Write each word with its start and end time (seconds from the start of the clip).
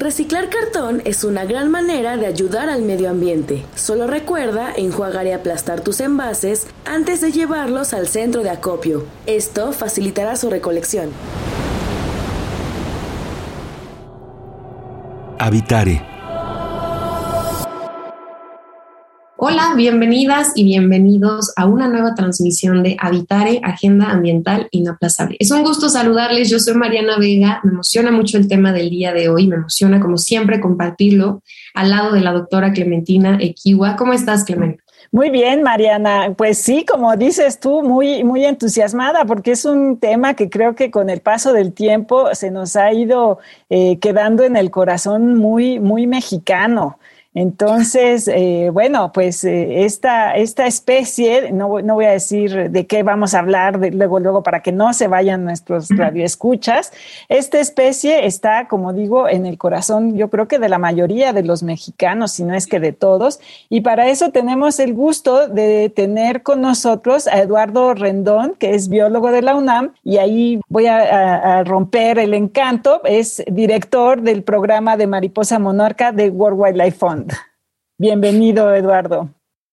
Reciclar 0.00 0.48
cartón 0.48 1.02
es 1.04 1.24
una 1.24 1.44
gran 1.44 1.70
manera 1.70 2.16
de 2.16 2.24
ayudar 2.24 2.70
al 2.70 2.80
medio 2.80 3.10
ambiente. 3.10 3.66
Solo 3.74 4.06
recuerda 4.06 4.72
enjuagar 4.74 5.26
y 5.26 5.32
aplastar 5.32 5.82
tus 5.82 6.00
envases 6.00 6.68
antes 6.86 7.20
de 7.20 7.32
llevarlos 7.32 7.92
al 7.92 8.08
centro 8.08 8.42
de 8.42 8.48
acopio. 8.48 9.04
Esto 9.26 9.72
facilitará 9.72 10.36
su 10.36 10.48
recolección. 10.48 11.10
Habitare 15.38 16.09
Hola, 19.50 19.72
bienvenidas 19.74 20.52
y 20.54 20.62
bienvenidos 20.62 21.52
a 21.56 21.66
una 21.66 21.88
nueva 21.88 22.14
transmisión 22.14 22.84
de 22.84 22.96
Habitare, 23.00 23.60
Agenda 23.64 24.08
Ambiental 24.08 24.68
Inaplazable. 24.70 25.36
Es 25.40 25.50
un 25.50 25.64
gusto 25.64 25.88
saludarles, 25.88 26.48
yo 26.48 26.60
soy 26.60 26.74
Mariana 26.74 27.18
Vega, 27.18 27.58
me 27.64 27.72
emociona 27.72 28.12
mucho 28.12 28.38
el 28.38 28.46
tema 28.46 28.72
del 28.72 28.90
día 28.90 29.12
de 29.12 29.28
hoy, 29.28 29.48
me 29.48 29.56
emociona 29.56 29.98
como 29.98 30.18
siempre 30.18 30.60
compartirlo 30.60 31.42
al 31.74 31.90
lado 31.90 32.12
de 32.12 32.20
la 32.20 32.32
doctora 32.32 32.72
Clementina 32.72 33.38
Equiwa. 33.40 33.96
¿Cómo 33.96 34.12
estás, 34.12 34.44
Clementina? 34.44 34.84
Muy 35.10 35.30
bien, 35.30 35.64
Mariana. 35.64 36.32
Pues 36.36 36.58
sí, 36.58 36.84
como 36.84 37.16
dices 37.16 37.58
tú, 37.58 37.82
muy, 37.82 38.22
muy 38.22 38.44
entusiasmada 38.44 39.24
porque 39.24 39.50
es 39.50 39.64
un 39.64 39.98
tema 39.98 40.34
que 40.34 40.48
creo 40.48 40.76
que 40.76 40.92
con 40.92 41.10
el 41.10 41.22
paso 41.22 41.52
del 41.52 41.72
tiempo 41.72 42.32
se 42.36 42.52
nos 42.52 42.76
ha 42.76 42.92
ido 42.92 43.40
eh, 43.68 43.98
quedando 43.98 44.44
en 44.44 44.54
el 44.54 44.70
corazón 44.70 45.34
muy, 45.36 45.80
muy 45.80 46.06
mexicano. 46.06 47.00
Entonces, 47.32 48.26
eh, 48.26 48.70
bueno, 48.72 49.12
pues 49.12 49.44
eh, 49.44 49.84
esta, 49.84 50.34
esta 50.34 50.66
especie, 50.66 51.52
no, 51.52 51.80
no, 51.80 51.94
voy 51.94 52.06
a 52.06 52.10
decir 52.10 52.70
de 52.70 52.86
qué 52.88 53.04
vamos 53.04 53.34
a 53.34 53.38
hablar 53.38 53.78
luego, 53.92 54.18
luego 54.18 54.42
para 54.42 54.62
que 54.62 54.72
no 54.72 54.92
se 54.92 55.06
vayan 55.06 55.44
nuestros 55.44 55.90
radioescuchas, 55.90 56.92
esta 57.28 57.60
especie 57.60 58.26
está, 58.26 58.66
como 58.66 58.92
digo, 58.92 59.28
en 59.28 59.46
el 59.46 59.58
corazón, 59.58 60.16
yo 60.16 60.28
creo 60.28 60.48
que 60.48 60.58
de 60.58 60.68
la 60.68 60.78
mayoría 60.78 61.32
de 61.32 61.44
los 61.44 61.62
mexicanos, 61.62 62.32
si 62.32 62.42
no 62.42 62.52
es 62.54 62.66
que 62.66 62.80
de 62.80 62.92
todos, 62.92 63.38
y 63.68 63.82
para 63.82 64.08
eso 64.08 64.30
tenemos 64.32 64.80
el 64.80 64.92
gusto 64.92 65.46
de 65.46 65.88
tener 65.88 66.42
con 66.42 66.60
nosotros 66.60 67.28
a 67.28 67.38
Eduardo 67.40 67.94
Rendón, 67.94 68.56
que 68.58 68.74
es 68.74 68.88
biólogo 68.88 69.30
de 69.30 69.42
la 69.42 69.54
UNAM, 69.54 69.92
y 70.02 70.16
ahí 70.16 70.60
voy 70.68 70.86
a, 70.86 71.58
a 71.58 71.62
romper 71.62 72.18
el 72.18 72.34
encanto, 72.34 73.02
es 73.04 73.44
director 73.46 74.20
del 74.20 74.42
programa 74.42 74.96
de 74.96 75.06
mariposa 75.06 75.60
monarca 75.60 76.10
de 76.10 76.28
World 76.28 76.58
Wildlife 76.58 76.98
Fund. 76.98 77.19
Bienvenido, 77.98 78.74
Eduardo. 78.74 79.28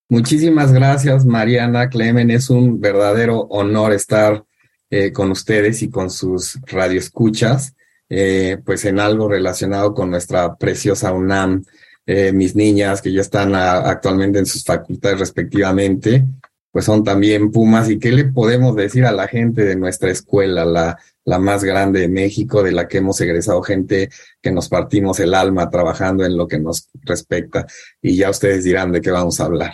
Muchísimas 0.09 0.71
gracias, 0.71 1.25
Mariana 1.25 1.89
Clemen. 1.89 2.31
Es 2.31 2.49
un 2.49 2.79
verdadero 2.79 3.41
honor 3.49 3.93
estar 3.93 4.45
eh, 4.89 5.11
con 5.11 5.31
ustedes 5.31 5.81
y 5.81 5.89
con 5.89 6.09
sus 6.09 6.59
radioescuchas, 6.65 7.75
eh, 8.09 8.57
pues 8.65 8.85
en 8.85 8.99
algo 8.99 9.27
relacionado 9.27 9.93
con 9.93 10.09
nuestra 10.09 10.55
preciosa 10.55 11.11
UNAM, 11.11 11.63
eh, 12.05 12.31
mis 12.31 12.55
niñas 12.55 13.01
que 13.01 13.11
ya 13.11 13.19
están 13.19 13.53
actualmente 13.53 14.39
en 14.39 14.45
sus 14.45 14.63
facultades 14.63 15.19
respectivamente, 15.19 16.25
pues 16.71 16.85
son 16.85 17.03
también 17.03 17.51
Pumas. 17.51 17.89
¿Y 17.89 17.99
qué 17.99 18.13
le 18.13 18.25
podemos 18.25 18.77
decir 18.77 19.03
a 19.03 19.11
la 19.11 19.27
gente 19.27 19.65
de 19.65 19.75
nuestra 19.75 20.09
escuela, 20.09 20.63
la, 20.63 20.97
la 21.27 21.39
más 21.39 21.63
grande 21.63 21.99
de 21.99 22.07
México, 22.07 22.63
de 22.63 22.71
la 22.71 22.87
que 22.87 22.99
hemos 22.99 23.19
egresado 23.19 23.61
gente 23.61 24.09
que 24.41 24.51
nos 24.51 24.69
partimos 24.69 25.19
el 25.19 25.33
alma 25.33 25.69
trabajando 25.69 26.25
en 26.25 26.37
lo 26.37 26.47
que 26.47 26.57
nos 26.57 26.89
respecta? 27.03 27.67
Y 28.01 28.15
ya 28.15 28.29
ustedes 28.29 28.63
dirán 28.63 28.91
de 28.93 29.01
qué 29.01 29.11
vamos 29.11 29.39
a 29.39 29.45
hablar. 29.45 29.73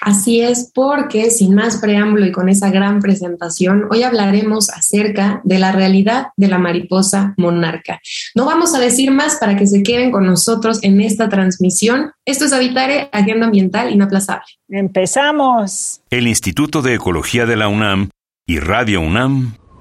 Así 0.00 0.40
es, 0.40 0.72
porque 0.74 1.30
sin 1.30 1.54
más 1.54 1.76
preámbulo 1.76 2.26
y 2.26 2.32
con 2.32 2.48
esa 2.48 2.70
gran 2.70 3.00
presentación, 3.00 3.86
hoy 3.90 4.02
hablaremos 4.02 4.70
acerca 4.70 5.40
de 5.44 5.58
la 5.58 5.70
realidad 5.72 6.28
de 6.36 6.48
la 6.48 6.58
mariposa 6.58 7.34
monarca. 7.36 8.00
No 8.34 8.44
vamos 8.44 8.74
a 8.74 8.80
decir 8.80 9.10
más 9.12 9.36
para 9.36 9.56
que 9.56 9.66
se 9.66 9.82
queden 9.82 10.10
con 10.10 10.26
nosotros 10.26 10.80
en 10.82 11.00
esta 11.00 11.28
transmisión. 11.28 12.12
Esto 12.24 12.46
es 12.46 12.52
Habitare, 12.52 13.08
Agenda 13.12 13.46
Ambiental 13.46 13.92
Inaplazable. 13.92 14.46
Empezamos. 14.68 16.00
El 16.10 16.26
Instituto 16.26 16.82
de 16.82 16.94
Ecología 16.94 17.46
de 17.46 17.56
la 17.56 17.68
UNAM 17.68 18.08
y 18.46 18.58
Radio 18.58 19.00
UNAM 19.00 19.54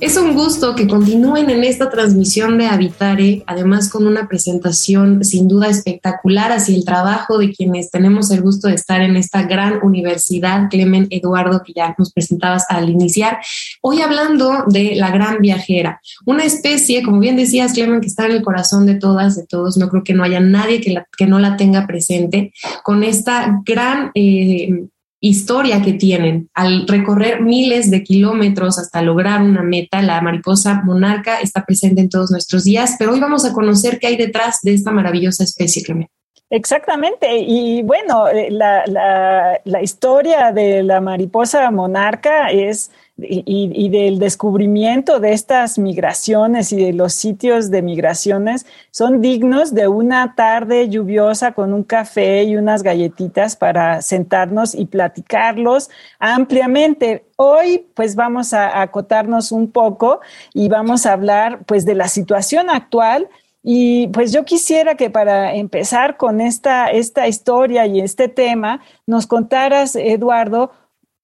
Es 0.00 0.16
un 0.16 0.32
gusto 0.32 0.74
que 0.74 0.88
continúen 0.88 1.50
en 1.50 1.62
esta 1.62 1.90
transmisión 1.90 2.56
de 2.56 2.64
Habitare, 2.64 3.42
además 3.46 3.90
con 3.90 4.06
una 4.06 4.28
presentación 4.28 5.22
sin 5.22 5.46
duda 5.46 5.68
espectacular 5.68 6.52
hacia 6.52 6.74
el 6.74 6.86
trabajo 6.86 7.36
de 7.36 7.52
quienes 7.52 7.90
tenemos 7.90 8.30
el 8.30 8.40
gusto 8.40 8.68
de 8.68 8.76
estar 8.76 9.02
en 9.02 9.16
esta 9.16 9.42
gran 9.42 9.78
universidad, 9.82 10.70
Clemen 10.70 11.06
Eduardo, 11.10 11.62
que 11.62 11.74
ya 11.74 11.94
nos 11.98 12.14
presentabas 12.14 12.64
al 12.70 12.88
iniciar. 12.88 13.40
Hoy 13.82 14.00
hablando 14.00 14.64
de 14.68 14.94
la 14.94 15.10
gran 15.10 15.42
viajera, 15.42 16.00
una 16.24 16.44
especie, 16.44 17.02
como 17.02 17.20
bien 17.20 17.36
decías, 17.36 17.74
Clemen, 17.74 18.00
que 18.00 18.08
está 18.08 18.24
en 18.24 18.32
el 18.32 18.42
corazón 18.42 18.86
de 18.86 18.94
todas, 18.94 19.36
de 19.36 19.46
todos, 19.46 19.76
no 19.76 19.90
creo 19.90 20.02
que 20.02 20.14
no 20.14 20.24
haya 20.24 20.40
nadie 20.40 20.80
que, 20.80 20.96
que 21.14 21.26
no 21.26 21.38
la 21.38 21.58
tenga 21.58 21.86
presente, 21.86 22.54
con 22.82 23.04
esta 23.04 23.60
gran... 23.66 24.12
Eh, 24.14 24.86
historia 25.20 25.82
que 25.82 25.92
tienen 25.92 26.48
al 26.54 26.88
recorrer 26.88 27.42
miles 27.42 27.90
de 27.90 28.02
kilómetros 28.02 28.78
hasta 28.78 29.02
lograr 29.02 29.42
una 29.42 29.62
meta. 29.62 30.02
La 30.02 30.20
mariposa 30.20 30.82
monarca 30.82 31.40
está 31.40 31.64
presente 31.64 32.00
en 32.00 32.08
todos 32.08 32.30
nuestros 32.30 32.64
días, 32.64 32.96
pero 32.98 33.12
hoy 33.12 33.20
vamos 33.20 33.44
a 33.44 33.52
conocer 33.52 33.98
qué 33.98 34.08
hay 34.08 34.16
detrás 34.16 34.60
de 34.62 34.74
esta 34.74 34.90
maravillosa 34.90 35.44
especie, 35.44 35.82
Clemente. 35.82 36.12
Exactamente. 36.52 37.38
Y 37.38 37.82
bueno, 37.82 38.26
eh, 38.28 38.50
la, 38.50 38.84
la, 38.86 39.60
la, 39.62 39.82
historia 39.82 40.50
de 40.50 40.82
la 40.82 41.00
mariposa 41.00 41.70
monarca 41.70 42.50
es 42.50 42.90
y, 43.22 43.88
del 43.88 44.18
descubrimiento 44.18 45.20
de 45.20 45.32
estas 45.32 45.78
migraciones 45.78 46.72
y 46.72 46.76
de 46.76 46.92
los 46.92 47.14
sitios 47.14 47.70
de 47.70 47.82
migraciones 47.82 48.66
son 48.90 49.20
dignos 49.20 49.74
de 49.74 49.88
una 49.88 50.34
tarde 50.34 50.88
lluviosa 50.88 51.52
con 51.52 51.72
un 51.72 51.82
café 51.82 52.44
y 52.44 52.56
unas 52.56 52.82
galletitas 52.82 53.56
para 53.56 54.02
sentarnos 54.02 54.74
y 54.74 54.86
platicarlos 54.86 55.90
ampliamente. 56.18 57.24
Hoy 57.36 57.86
pues 57.94 58.16
vamos 58.16 58.52
a 58.52 58.82
acotarnos 58.82 59.52
un 59.52 59.70
poco 59.70 60.20
y 60.52 60.68
vamos 60.68 61.06
a 61.06 61.12
hablar 61.12 61.64
pues 61.66 61.84
de 61.84 61.94
la 61.94 62.08
situación 62.08 62.70
actual 62.70 63.28
y 63.62 64.08
pues 64.08 64.32
yo 64.32 64.44
quisiera 64.44 64.94
que 64.94 65.10
para 65.10 65.54
empezar 65.54 66.16
con 66.16 66.40
esta, 66.40 66.90
esta 66.90 67.28
historia 67.28 67.86
y 67.86 68.00
este 68.00 68.28
tema, 68.28 68.80
nos 69.06 69.26
contaras, 69.26 69.96
Eduardo, 69.96 70.72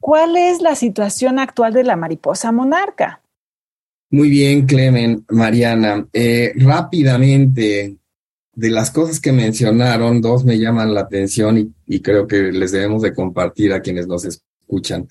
¿Cuál 0.00 0.36
es 0.36 0.62
la 0.62 0.74
situación 0.74 1.38
actual 1.38 1.72
de 1.72 1.84
la 1.84 1.96
mariposa 1.96 2.52
monarca? 2.52 3.22
Muy 4.10 4.30
bien, 4.30 4.66
Clemen, 4.66 5.24
Mariana. 5.30 6.06
Eh, 6.12 6.52
rápidamente, 6.56 7.96
de 8.54 8.70
las 8.70 8.90
cosas 8.90 9.20
que 9.20 9.32
mencionaron, 9.32 10.20
dos 10.20 10.44
me 10.44 10.58
llaman 10.58 10.94
la 10.94 11.02
atención 11.02 11.74
y, 11.86 12.00
creo 12.00 12.26
que 12.26 12.52
les 12.52 12.72
debemos 12.72 13.02
de 13.02 13.14
compartir 13.14 13.72
a 13.72 13.80
quienes 13.80 14.06
nos 14.06 14.24
escuchan. 14.24 15.08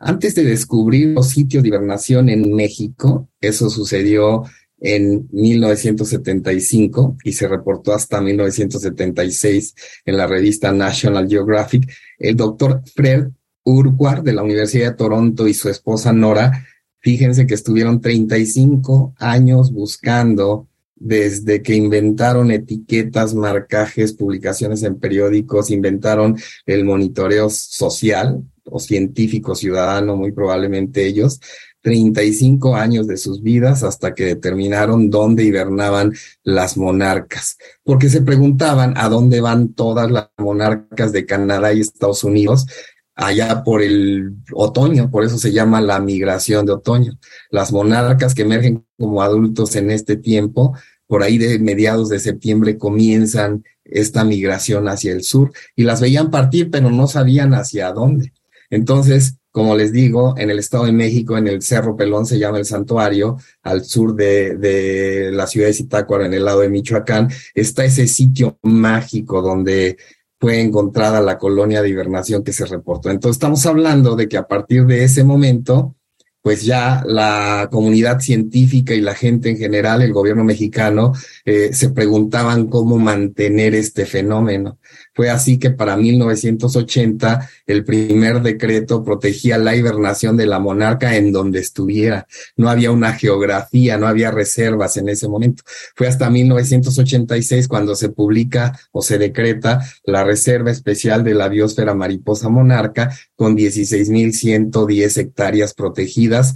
Antes 0.00 0.34
de 0.34 0.44
descubrir 0.44 1.08
los 1.08 1.28
sitios 1.28 1.62
de 1.62 1.68
hibernación 1.68 2.28
en 2.28 2.52
México, 2.54 3.28
eso 3.40 3.70
sucedió 3.70 4.44
en 4.80 5.28
1975 5.30 7.18
y 7.22 7.32
se 7.34 7.46
reportó 7.46 7.94
hasta 7.94 8.20
1976 8.20 9.74
en 10.04 10.16
la 10.16 10.26
revista 10.26 10.72
National 10.72 11.28
Geographic, 11.28 11.88
el 12.18 12.34
doctor 12.34 12.82
Fred 12.92 13.28
Urquhart 13.64 14.24
de 14.24 14.32
la 14.32 14.42
Universidad 14.42 14.90
de 14.90 14.96
Toronto 14.96 15.48
y 15.48 15.54
su 15.54 15.68
esposa 15.68 16.12
Nora, 16.12 16.66
fíjense 17.00 17.46
que 17.46 17.54
estuvieron 17.54 18.00
35 18.00 19.14
años 19.18 19.72
buscando 19.72 20.68
desde 20.96 21.62
que 21.62 21.74
inventaron 21.74 22.52
etiquetas, 22.52 23.34
marcajes, 23.34 24.12
publicaciones 24.12 24.84
en 24.84 25.00
periódicos, 25.00 25.70
inventaron 25.70 26.38
el 26.64 26.84
monitoreo 26.84 27.50
social 27.50 28.44
o 28.64 28.78
científico 28.78 29.56
ciudadano, 29.56 30.16
muy 30.16 30.30
probablemente 30.30 31.04
ellos, 31.04 31.40
35 31.82 32.76
años 32.76 33.08
de 33.08 33.16
sus 33.16 33.42
vidas 33.42 33.82
hasta 33.82 34.14
que 34.14 34.26
determinaron 34.26 35.10
dónde 35.10 35.42
hibernaban 35.42 36.12
las 36.44 36.76
monarcas, 36.76 37.58
porque 37.82 38.08
se 38.08 38.22
preguntaban 38.22 38.94
a 38.96 39.08
dónde 39.08 39.40
van 39.40 39.74
todas 39.74 40.08
las 40.08 40.28
monarcas 40.38 41.10
de 41.10 41.26
Canadá 41.26 41.72
y 41.72 41.80
Estados 41.80 42.22
Unidos 42.22 42.66
allá 43.14 43.62
por 43.62 43.82
el 43.82 44.36
otoño, 44.52 45.10
por 45.10 45.24
eso 45.24 45.38
se 45.38 45.52
llama 45.52 45.80
la 45.80 46.00
migración 46.00 46.66
de 46.66 46.72
otoño. 46.72 47.18
Las 47.50 47.72
monarcas 47.72 48.34
que 48.34 48.42
emergen 48.42 48.84
como 48.98 49.22
adultos 49.22 49.76
en 49.76 49.90
este 49.90 50.16
tiempo, 50.16 50.76
por 51.06 51.22
ahí 51.22 51.38
de 51.38 51.58
mediados 51.58 52.08
de 52.08 52.20
septiembre 52.20 52.78
comienzan 52.78 53.64
esta 53.84 54.24
migración 54.24 54.88
hacia 54.88 55.12
el 55.12 55.22
sur 55.22 55.52
y 55.76 55.82
las 55.82 56.00
veían 56.00 56.30
partir, 56.30 56.70
pero 56.70 56.90
no 56.90 57.06
sabían 57.06 57.52
hacia 57.54 57.92
dónde. 57.92 58.32
Entonces, 58.70 59.36
como 59.50 59.76
les 59.76 59.92
digo, 59.92 60.34
en 60.38 60.50
el 60.50 60.58
Estado 60.58 60.86
de 60.86 60.92
México, 60.92 61.36
en 61.36 61.46
el 61.46 61.60
Cerro 61.60 61.94
Pelón 61.94 62.24
se 62.24 62.38
llama 62.38 62.58
el 62.58 62.64
santuario, 62.64 63.36
al 63.62 63.84
sur 63.84 64.14
de, 64.16 65.30
la 65.30 65.46
ciudad 65.46 65.66
de 65.66 65.74
Zitácuaro, 65.74 66.24
en 66.24 66.32
el 66.32 66.46
lado 66.46 66.60
de 66.60 66.70
Michoacán, 66.70 67.28
está 67.54 67.84
ese 67.84 68.06
sitio 68.06 68.58
mágico 68.62 69.42
donde 69.42 69.98
fue 70.42 70.60
encontrada 70.60 71.20
la 71.20 71.38
colonia 71.38 71.82
de 71.82 71.90
hibernación 71.90 72.42
que 72.42 72.52
se 72.52 72.66
reportó. 72.66 73.10
Entonces 73.10 73.36
estamos 73.36 73.64
hablando 73.64 74.16
de 74.16 74.28
que 74.28 74.36
a 74.36 74.48
partir 74.48 74.86
de 74.86 75.04
ese 75.04 75.22
momento, 75.22 75.94
pues 76.42 76.64
ya 76.64 77.04
la 77.06 77.68
comunidad 77.70 78.18
científica 78.18 78.92
y 78.92 79.00
la 79.00 79.14
gente 79.14 79.50
en 79.50 79.56
general, 79.56 80.02
el 80.02 80.12
gobierno 80.12 80.42
mexicano, 80.42 81.12
eh, 81.44 81.70
se 81.72 81.90
preguntaban 81.90 82.66
cómo 82.66 82.98
mantener 82.98 83.76
este 83.76 84.04
fenómeno. 84.04 84.78
Fue 85.14 85.30
así 85.30 85.58
que 85.58 85.70
para 85.70 85.96
1980 85.96 87.48
el 87.66 87.84
primer 87.84 88.42
decreto 88.42 89.04
protegía 89.04 89.58
la 89.58 89.76
hibernación 89.76 90.36
de 90.36 90.46
la 90.46 90.58
monarca 90.58 91.16
en 91.16 91.32
donde 91.32 91.60
estuviera. 91.60 92.26
No 92.56 92.68
había 92.68 92.90
una 92.90 93.12
geografía, 93.14 93.98
no 93.98 94.06
había 94.06 94.30
reservas 94.30 94.96
en 94.96 95.08
ese 95.08 95.28
momento. 95.28 95.62
Fue 95.94 96.08
hasta 96.08 96.30
1986 96.30 97.68
cuando 97.68 97.94
se 97.94 98.08
publica 98.08 98.78
o 98.90 99.02
se 99.02 99.18
decreta 99.18 99.80
la 100.04 100.24
Reserva 100.24 100.70
Especial 100.70 101.24
de 101.24 101.34
la 101.34 101.48
Biosfera 101.48 101.94
Mariposa 101.94 102.48
Monarca 102.48 103.16
con 103.36 103.56
16.110 103.56 105.18
hectáreas 105.18 105.74
protegidas 105.74 106.54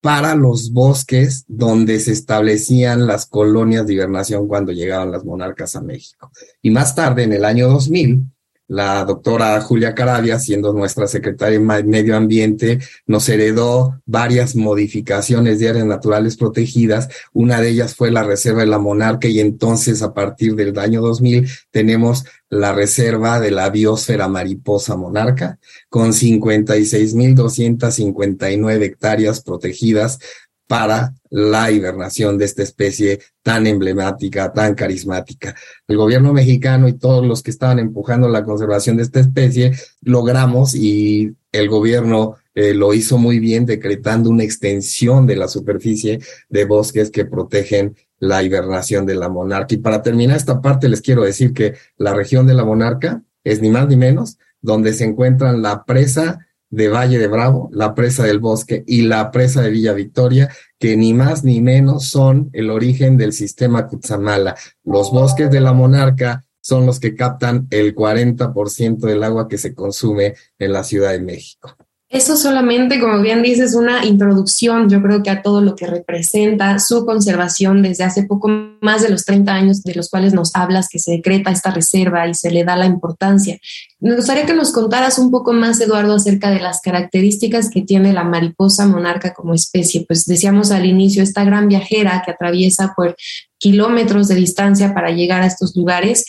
para 0.00 0.34
los 0.34 0.72
bosques 0.72 1.44
donde 1.48 1.98
se 2.00 2.12
establecían 2.12 3.06
las 3.06 3.26
colonias 3.26 3.86
de 3.86 3.94
hibernación 3.94 4.46
cuando 4.46 4.72
llegaban 4.72 5.10
las 5.10 5.24
monarcas 5.24 5.76
a 5.76 5.80
México. 5.80 6.30
Y 6.62 6.70
más 6.70 6.94
tarde, 6.94 7.24
en 7.24 7.32
el 7.32 7.44
año 7.44 7.68
2000, 7.68 8.22
la 8.68 9.04
doctora 9.04 9.60
Julia 9.60 9.94
Carabia, 9.94 10.40
siendo 10.40 10.72
nuestra 10.72 11.06
secretaria 11.06 11.58
de 11.58 11.84
Medio 11.84 12.16
Ambiente, 12.16 12.80
nos 13.06 13.28
heredó 13.28 14.00
varias 14.06 14.56
modificaciones 14.56 15.60
de 15.60 15.68
áreas 15.68 15.86
naturales 15.86 16.36
protegidas. 16.36 17.08
Una 17.32 17.60
de 17.60 17.68
ellas 17.68 17.94
fue 17.94 18.10
la 18.10 18.24
Reserva 18.24 18.62
de 18.62 18.66
la 18.66 18.80
Monarca 18.80 19.28
y 19.28 19.38
entonces 19.38 20.02
a 20.02 20.12
partir 20.12 20.56
del 20.56 20.76
año 20.78 21.00
2000 21.00 21.48
tenemos 21.70 22.24
la 22.48 22.72
Reserva 22.72 23.40
de 23.40 23.50
la 23.50 23.68
Biosfera 23.70 24.28
Mariposa 24.28 24.94
Monarca 24.96 25.58
con 25.88 26.12
56.259 26.12 28.82
hectáreas 28.82 29.42
protegidas 29.42 30.20
para 30.66 31.14
la 31.30 31.70
hibernación 31.70 32.38
de 32.38 32.44
esta 32.44 32.62
especie 32.62 33.20
tan 33.42 33.66
emblemática, 33.66 34.52
tan 34.52 34.74
carismática. 34.74 35.54
El 35.86 35.96
gobierno 35.96 36.32
mexicano 36.32 36.88
y 36.88 36.94
todos 36.94 37.24
los 37.24 37.42
que 37.42 37.52
estaban 37.52 37.78
empujando 37.78 38.28
la 38.28 38.44
conservación 38.44 38.96
de 38.96 39.04
esta 39.04 39.20
especie 39.20 39.72
logramos 40.02 40.74
y 40.74 41.32
el 41.52 41.68
gobierno 41.68 42.36
eh, 42.54 42.74
lo 42.74 42.94
hizo 42.94 43.18
muy 43.18 43.38
bien 43.38 43.66
decretando 43.66 44.30
una 44.30 44.42
extensión 44.42 45.26
de 45.26 45.36
la 45.36 45.46
superficie 45.46 46.20
de 46.48 46.64
bosques 46.64 47.10
que 47.10 47.26
protegen 47.26 47.94
la 48.18 48.42
hibernación 48.42 49.06
de 49.06 49.14
la 49.14 49.28
monarca. 49.28 49.74
Y 49.74 49.78
para 49.78 50.02
terminar 50.02 50.36
esta 50.36 50.60
parte 50.60 50.88
les 50.88 51.02
quiero 51.02 51.22
decir 51.22 51.52
que 51.52 51.74
la 51.96 52.14
región 52.14 52.46
de 52.46 52.54
la 52.54 52.64
monarca 52.64 53.22
es 53.44 53.60
ni 53.60 53.70
más 53.70 53.88
ni 53.88 53.96
menos 53.96 54.38
donde 54.60 54.92
se 54.92 55.04
encuentran 55.04 55.62
la 55.62 55.84
presa 55.84 56.46
de 56.70 56.88
Valle 56.88 57.18
de 57.18 57.28
Bravo, 57.28 57.68
la 57.72 57.94
presa 57.94 58.24
del 58.24 58.40
Bosque 58.40 58.82
y 58.86 59.02
la 59.02 59.30
presa 59.30 59.62
de 59.62 59.70
Villa 59.70 59.92
Victoria, 59.92 60.50
que 60.78 60.96
ni 60.96 61.14
más 61.14 61.44
ni 61.44 61.60
menos 61.60 62.08
son 62.08 62.50
el 62.52 62.70
origen 62.70 63.16
del 63.16 63.32
sistema 63.32 63.86
Cutzamala. 63.86 64.56
Los 64.84 65.12
bosques 65.12 65.50
de 65.50 65.60
la 65.60 65.72
monarca 65.72 66.44
son 66.60 66.84
los 66.84 66.98
que 66.98 67.14
captan 67.14 67.68
el 67.70 67.94
40% 67.94 68.98
del 68.98 69.22
agua 69.22 69.46
que 69.46 69.58
se 69.58 69.74
consume 69.74 70.34
en 70.58 70.72
la 70.72 70.82
Ciudad 70.82 71.12
de 71.12 71.20
México. 71.20 71.76
Eso 72.08 72.36
solamente, 72.36 73.00
como 73.00 73.20
bien 73.20 73.42
dices, 73.42 73.74
una 73.74 74.04
introducción, 74.04 74.88
yo 74.88 75.02
creo 75.02 75.24
que 75.24 75.30
a 75.30 75.42
todo 75.42 75.60
lo 75.60 75.74
que 75.74 75.88
representa 75.88 76.78
su 76.78 77.04
conservación 77.04 77.82
desde 77.82 78.04
hace 78.04 78.22
poco 78.22 78.48
más 78.80 79.02
de 79.02 79.08
los 79.08 79.24
30 79.24 79.52
años 79.52 79.82
de 79.82 79.96
los 79.96 80.08
cuales 80.08 80.32
nos 80.32 80.54
hablas 80.54 80.88
que 80.88 81.00
se 81.00 81.10
decreta 81.10 81.50
esta 81.50 81.72
reserva 81.72 82.28
y 82.28 82.34
se 82.34 82.52
le 82.52 82.62
da 82.62 82.76
la 82.76 82.86
importancia. 82.86 83.58
Me 83.98 84.14
gustaría 84.14 84.46
que 84.46 84.54
nos 84.54 84.70
contaras 84.70 85.18
un 85.18 85.32
poco 85.32 85.52
más, 85.52 85.80
Eduardo, 85.80 86.14
acerca 86.14 86.50
de 86.50 86.60
las 86.60 86.80
características 86.80 87.70
que 87.70 87.82
tiene 87.82 88.12
la 88.12 88.22
mariposa 88.22 88.86
monarca 88.86 89.34
como 89.34 89.52
especie. 89.52 90.04
Pues 90.06 90.26
decíamos 90.26 90.70
al 90.70 90.86
inicio, 90.86 91.24
esta 91.24 91.44
gran 91.44 91.66
viajera 91.66 92.22
que 92.24 92.30
atraviesa 92.30 92.94
por 92.96 93.16
kilómetros 93.58 94.28
de 94.28 94.36
distancia 94.36 94.94
para 94.94 95.10
llegar 95.10 95.42
a 95.42 95.46
estos 95.46 95.74
lugares, 95.74 96.24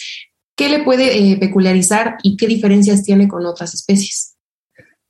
¿qué 0.56 0.69
le 0.69 0.83
puede 0.83 1.19
eh, 1.19 1.38
peculiarizar 1.38 2.18
y 2.23 2.35
qué 2.35 2.47
diferencias 2.47 3.03
tiene 3.03 3.27
con 3.27 3.45
otras 3.45 3.75
especies? 3.75 4.36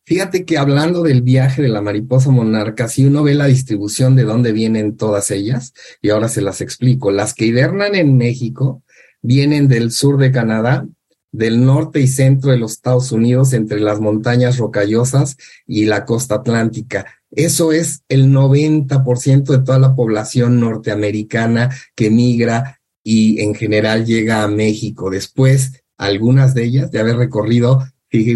Fíjate 0.07 0.45
que 0.45 0.57
hablando 0.57 1.03
del 1.03 1.21
viaje 1.21 1.61
de 1.61 1.67
la 1.67 1.81
mariposa 1.81 2.31
monarca, 2.31 2.87
si 2.87 3.03
uno 3.03 3.23
ve 3.23 3.35
la 3.35 3.47
distribución 3.47 4.15
de 4.15 4.23
dónde 4.23 4.53
vienen 4.53 4.95
todas 4.95 5.31
ellas, 5.31 5.73
y 6.01 6.11
ahora 6.11 6.29
se 6.29 6.41
las 6.41 6.61
explico, 6.61 7.11
las 7.11 7.33
que 7.33 7.47
hibernan 7.47 7.93
en 7.93 8.15
México 8.15 8.83
vienen 9.21 9.67
del 9.67 9.91
sur 9.91 10.17
de 10.17 10.31
Canadá, 10.31 10.87
del 11.33 11.65
norte 11.65 11.99
y 11.99 12.07
centro 12.07 12.51
de 12.51 12.57
los 12.57 12.71
Estados 12.71 13.11
Unidos, 13.11 13.51
entre 13.51 13.81
las 13.81 13.99
montañas 13.99 14.59
rocallosas 14.59 15.35
y 15.65 15.83
la 15.87 16.05
costa 16.05 16.35
atlántica. 16.35 17.05
Eso 17.29 17.73
es 17.73 18.03
el 18.07 18.31
90% 18.31 19.43
de 19.43 19.59
toda 19.59 19.77
la 19.77 19.93
población 19.93 20.61
norteamericana 20.61 21.69
que 21.95 22.09
migra 22.09 22.79
y 23.03 23.41
en 23.41 23.53
general 23.55 24.05
llega 24.05 24.43
a 24.43 24.47
México. 24.47 25.09
Después, 25.09 25.83
algunas 25.97 26.53
de 26.53 26.63
ellas 26.63 26.91
de 26.91 26.99
haber 27.01 27.17
recorrido 27.17 27.83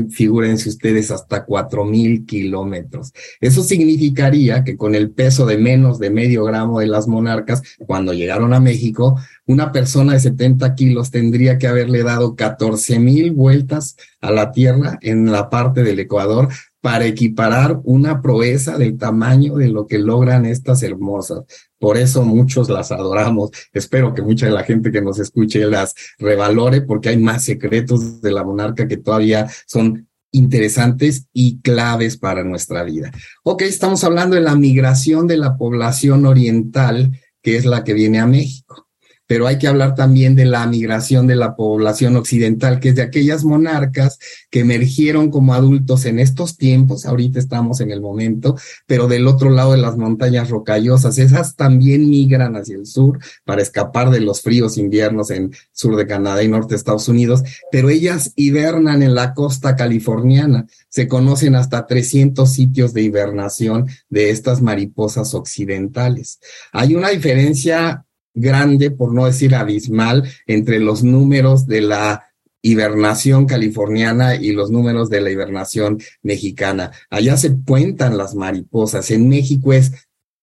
Figúrense 0.09 0.69
ustedes 0.69 1.11
hasta 1.11 1.45
cuatro 1.45 1.85
mil 1.85 2.25
kilómetros. 2.25 3.13
Eso 3.39 3.63
significaría 3.63 4.63
que 4.63 4.77
con 4.77 4.95
el 4.95 5.11
peso 5.11 5.45
de 5.45 5.57
menos 5.57 5.99
de 5.99 6.09
medio 6.09 6.43
gramo 6.43 6.79
de 6.79 6.87
las 6.87 7.07
monarcas, 7.07 7.61
cuando 7.85 8.13
llegaron 8.13 8.53
a 8.53 8.59
México, 8.59 9.19
una 9.45 9.71
persona 9.71 10.13
de 10.13 10.19
70 10.19 10.75
kilos 10.75 11.11
tendría 11.11 11.57
que 11.57 11.67
haberle 11.67 12.03
dado 12.03 12.35
14 12.35 12.99
mil 12.99 13.31
vueltas 13.31 13.95
a 14.21 14.31
la 14.31 14.51
Tierra 14.51 14.97
en 15.01 15.31
la 15.31 15.49
parte 15.49 15.83
del 15.83 15.99
Ecuador 15.99 16.49
para 16.81 17.05
equiparar 17.05 17.79
una 17.83 18.21
proeza 18.21 18.77
del 18.77 18.97
tamaño 18.97 19.55
de 19.55 19.69
lo 19.69 19.85
que 19.85 19.99
logran 19.99 20.45
estas 20.45 20.81
hermosas. 20.83 21.43
Por 21.79 21.97
eso 21.97 22.23
muchos 22.23 22.69
las 22.69 22.91
adoramos. 22.91 23.51
Espero 23.71 24.13
que 24.13 24.23
mucha 24.23 24.47
de 24.47 24.51
la 24.51 24.63
gente 24.63 24.91
que 24.91 25.01
nos 25.01 25.19
escuche 25.19 25.65
las 25.65 25.93
revalore 26.17 26.81
porque 26.81 27.09
hay 27.09 27.17
más 27.17 27.45
secretos 27.45 28.21
de 28.21 28.31
la 28.31 28.43
monarca 28.43 28.87
que 28.87 28.97
todavía 28.97 29.47
son 29.67 30.07
interesantes 30.31 31.27
y 31.33 31.59
claves 31.61 32.17
para 32.17 32.43
nuestra 32.43 32.83
vida. 32.83 33.11
Ok, 33.43 33.63
estamos 33.63 34.03
hablando 34.03 34.35
de 34.35 34.41
la 34.41 34.55
migración 34.55 35.27
de 35.27 35.37
la 35.37 35.57
población 35.57 36.25
oriental, 36.25 37.11
que 37.43 37.57
es 37.57 37.65
la 37.65 37.83
que 37.83 37.93
viene 37.93 38.19
a 38.19 38.27
México 38.27 38.90
pero 39.31 39.47
hay 39.47 39.57
que 39.57 39.67
hablar 39.69 39.95
también 39.95 40.35
de 40.35 40.43
la 40.43 40.67
migración 40.67 41.25
de 41.25 41.37
la 41.37 41.55
población 41.55 42.17
occidental, 42.17 42.81
que 42.81 42.89
es 42.89 42.95
de 42.95 43.01
aquellas 43.01 43.45
monarcas 43.45 44.19
que 44.49 44.59
emergieron 44.59 45.31
como 45.31 45.53
adultos 45.53 46.03
en 46.03 46.19
estos 46.19 46.57
tiempos, 46.57 47.05
ahorita 47.05 47.39
estamos 47.39 47.79
en 47.79 47.91
el 47.91 48.01
momento, 48.01 48.57
pero 48.87 49.07
del 49.07 49.27
otro 49.27 49.49
lado 49.49 49.71
de 49.71 49.77
las 49.77 49.95
montañas 49.95 50.49
rocallosas, 50.49 51.17
esas 51.17 51.55
también 51.55 52.09
migran 52.09 52.57
hacia 52.57 52.75
el 52.75 52.85
sur 52.85 53.19
para 53.45 53.61
escapar 53.61 54.09
de 54.09 54.19
los 54.19 54.41
fríos 54.41 54.77
inviernos 54.77 55.31
en 55.31 55.53
sur 55.71 55.95
de 55.95 56.05
Canadá 56.05 56.43
y 56.43 56.49
norte 56.49 56.71
de 56.71 56.75
Estados 56.79 57.07
Unidos, 57.07 57.41
pero 57.71 57.89
ellas 57.89 58.33
hibernan 58.35 59.01
en 59.01 59.15
la 59.15 59.33
costa 59.33 59.77
californiana. 59.77 60.65
Se 60.89 61.07
conocen 61.07 61.55
hasta 61.55 61.87
300 61.87 62.51
sitios 62.51 62.93
de 62.93 63.03
hibernación 63.03 63.87
de 64.09 64.31
estas 64.31 64.61
mariposas 64.61 65.33
occidentales. 65.33 66.41
Hay 66.73 66.95
una 66.95 67.07
diferencia 67.07 68.03
grande, 68.33 68.91
por 68.91 69.13
no 69.13 69.25
decir 69.25 69.55
abismal, 69.55 70.29
entre 70.47 70.79
los 70.79 71.03
números 71.03 71.67
de 71.67 71.81
la 71.81 72.31
hibernación 72.61 73.45
californiana 73.45 74.35
y 74.35 74.51
los 74.51 74.69
números 74.69 75.09
de 75.09 75.21
la 75.21 75.31
hibernación 75.31 75.99
mexicana. 76.21 76.91
Allá 77.09 77.37
se 77.37 77.55
cuentan 77.65 78.17
las 78.17 78.35
mariposas. 78.35 79.09
En 79.11 79.27
México 79.27 79.73
es 79.73 79.91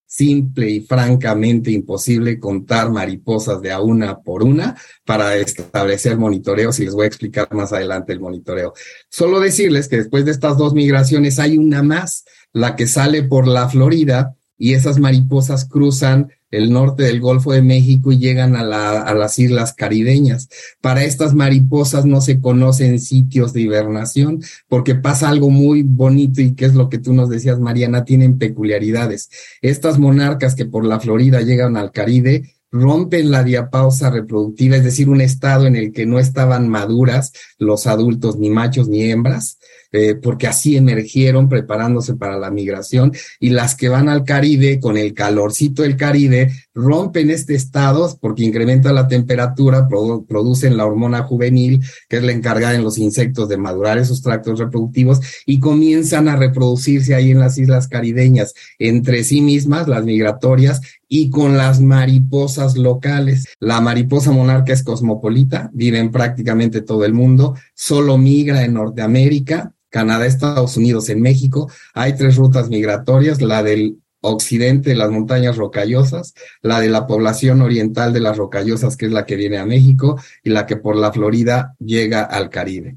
simple 0.08 0.70
y 0.70 0.80
francamente 0.80 1.70
imposible 1.70 2.40
contar 2.40 2.90
mariposas 2.90 3.60
de 3.60 3.70
a 3.70 3.80
una 3.80 4.20
por 4.20 4.42
una 4.42 4.74
para 5.04 5.36
establecer 5.36 6.16
monitoreos 6.16 6.80
y 6.80 6.86
les 6.86 6.94
voy 6.94 7.04
a 7.04 7.08
explicar 7.08 7.52
más 7.52 7.72
adelante 7.74 8.14
el 8.14 8.20
monitoreo. 8.20 8.72
Solo 9.10 9.38
decirles 9.38 9.86
que 9.86 9.98
después 9.98 10.24
de 10.24 10.30
estas 10.30 10.56
dos 10.56 10.72
migraciones 10.72 11.38
hay 11.38 11.58
una 11.58 11.82
más, 11.82 12.24
la 12.54 12.74
que 12.74 12.86
sale 12.86 13.22
por 13.22 13.46
la 13.46 13.68
Florida 13.68 14.34
y 14.58 14.74
esas 14.74 14.98
mariposas 14.98 15.64
cruzan 15.64 16.28
el 16.50 16.72
norte 16.72 17.04
del 17.04 17.20
Golfo 17.20 17.52
de 17.52 17.62
México 17.62 18.10
y 18.10 18.18
llegan 18.18 18.56
a, 18.56 18.64
las 18.64 19.38
islas 19.38 19.74
caribeñas. 19.74 20.48
Para 20.80 21.04
estas 21.04 21.34
mariposas 21.34 22.06
no 22.06 22.20
se 22.20 22.40
conocen 22.40 22.98
sitios 23.00 23.52
de 23.52 23.60
hibernación 23.60 24.42
porque 24.66 24.94
pasa 24.94 25.28
algo 25.28 25.50
muy 25.50 25.82
bonito 25.82 26.40
y 26.40 26.54
que 26.54 26.64
es 26.64 26.74
lo 26.74 26.88
que 26.88 26.98
tú 26.98 27.12
nos 27.12 27.28
decías, 27.28 27.60
Mariana, 27.60 28.04
tienen 28.04 28.38
peculiaridades. 28.38 29.30
Estas 29.62 29.98
monarcas 29.98 30.54
que 30.54 30.64
por 30.64 30.84
la 30.84 31.00
Florida 31.00 31.42
llegan 31.42 31.76
al 31.76 31.92
Caribe 31.92 32.54
rompen 32.70 33.30
la 33.30 33.44
diapausa 33.44 34.10
reproductiva, 34.10 34.76
es 34.76 34.84
decir, 34.84 35.08
un 35.08 35.20
estado 35.20 35.66
en 35.66 35.76
el 35.76 35.92
que 35.92 36.04
no 36.04 36.18
estaban 36.18 36.68
maduras 36.68 37.32
los 37.58 37.86
adultos, 37.86 38.36
ni 38.36 38.50
machos 38.50 38.88
ni 38.88 39.10
hembras, 39.10 39.58
eh, 39.92 40.14
porque 40.14 40.46
así 40.46 40.76
emergieron 40.76 41.48
preparándose 41.48 42.14
para 42.14 42.38
la 42.38 42.50
migración, 42.50 43.12
y 43.40 43.50
las 43.50 43.74
que 43.74 43.88
van 43.88 44.08
al 44.08 44.24
Caribe 44.24 44.80
con 44.80 44.96
el 44.96 45.14
calorcito 45.14 45.82
del 45.82 45.96
Caribe 45.96 46.52
rompen 46.74 47.30
este 47.30 47.54
estado 47.54 48.16
porque 48.20 48.44
incrementa 48.44 48.92
la 48.92 49.08
temperatura, 49.08 49.88
producen 49.88 50.76
la 50.76 50.86
hormona 50.86 51.22
juvenil, 51.22 51.80
que 52.08 52.18
es 52.18 52.22
la 52.22 52.32
encargada 52.32 52.74
en 52.74 52.84
los 52.84 52.98
insectos 52.98 53.48
de 53.48 53.56
madurar 53.56 53.98
esos 53.98 54.22
tractos 54.22 54.58
reproductivos, 54.58 55.20
y 55.46 55.60
comienzan 55.60 56.28
a 56.28 56.36
reproducirse 56.36 57.14
ahí 57.14 57.30
en 57.30 57.40
las 57.40 57.58
islas 57.58 57.88
caribeñas, 57.88 58.54
entre 58.78 59.24
sí 59.24 59.40
mismas, 59.40 59.88
las 59.88 60.04
migratorias, 60.04 60.80
y 61.08 61.30
con 61.30 61.56
las 61.56 61.80
mariposas 61.80 62.76
locales. 62.76 63.46
La 63.58 63.80
mariposa 63.80 64.30
monarca 64.30 64.72
es 64.72 64.82
cosmopolita, 64.82 65.70
vive 65.72 65.98
en 65.98 66.10
prácticamente 66.10 66.82
todo 66.82 67.04
el 67.04 67.14
mundo, 67.14 67.56
solo 67.74 68.18
migra 68.18 68.64
en 68.64 68.74
Norteamérica, 68.74 69.72
Canadá, 69.90 70.26
Estados 70.26 70.76
Unidos, 70.76 71.08
en 71.08 71.20
México. 71.20 71.70
Hay 71.94 72.14
tres 72.16 72.36
rutas 72.36 72.68
migratorias, 72.68 73.40
la 73.40 73.62
del 73.62 73.98
occidente 74.20 74.90
de 74.90 74.96
las 74.96 75.10
montañas 75.10 75.56
rocallosas, 75.56 76.34
la 76.60 76.80
de 76.80 76.88
la 76.88 77.06
población 77.06 77.62
oriental 77.62 78.12
de 78.12 78.20
las 78.20 78.36
rocallosas, 78.36 78.96
que 78.96 79.06
es 79.06 79.12
la 79.12 79.26
que 79.26 79.36
viene 79.36 79.58
a 79.58 79.66
México, 79.66 80.20
y 80.42 80.50
la 80.50 80.66
que 80.66 80.76
por 80.76 80.96
la 80.96 81.12
Florida 81.12 81.74
llega 81.78 82.22
al 82.22 82.50
Caribe. 82.50 82.96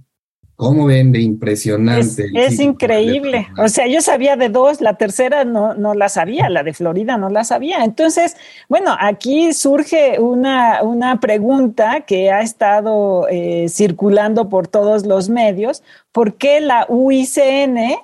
¿Cómo 0.62 0.86
ven 0.86 1.12
de 1.12 1.20
impresionante? 1.20 2.30
Es, 2.36 2.60
increíble. 2.60 3.48
O 3.58 3.68
sea, 3.68 3.88
yo 3.88 4.00
sabía 4.00 4.36
de 4.36 4.48
dos, 4.48 4.80
la 4.80 4.94
tercera 4.94 5.44
no, 5.44 5.74
no 5.74 5.96
la 5.96 6.08
sabía, 6.08 6.52
la 6.52 6.62
de 6.62 6.72
Florida 6.72 7.18
no 7.18 7.30
la 7.32 7.44
sabía. 7.44 7.84
Entonces, 7.84 8.38
bueno, 8.70 8.96
aquí 9.00 9.54
surge 9.54 10.20
una, 10.20 10.84
una 10.84 11.20
pregunta 11.20 12.02
que 12.02 12.30
ha 12.30 12.42
estado 12.42 13.28
eh, 13.28 13.70
circulando 13.70 14.50
por 14.50 14.68
todos 14.68 15.08
los 15.08 15.30
medios. 15.30 15.82
¿Por 16.12 16.36
qué 16.36 16.62
la 16.62 16.86
UICN, 16.88 17.96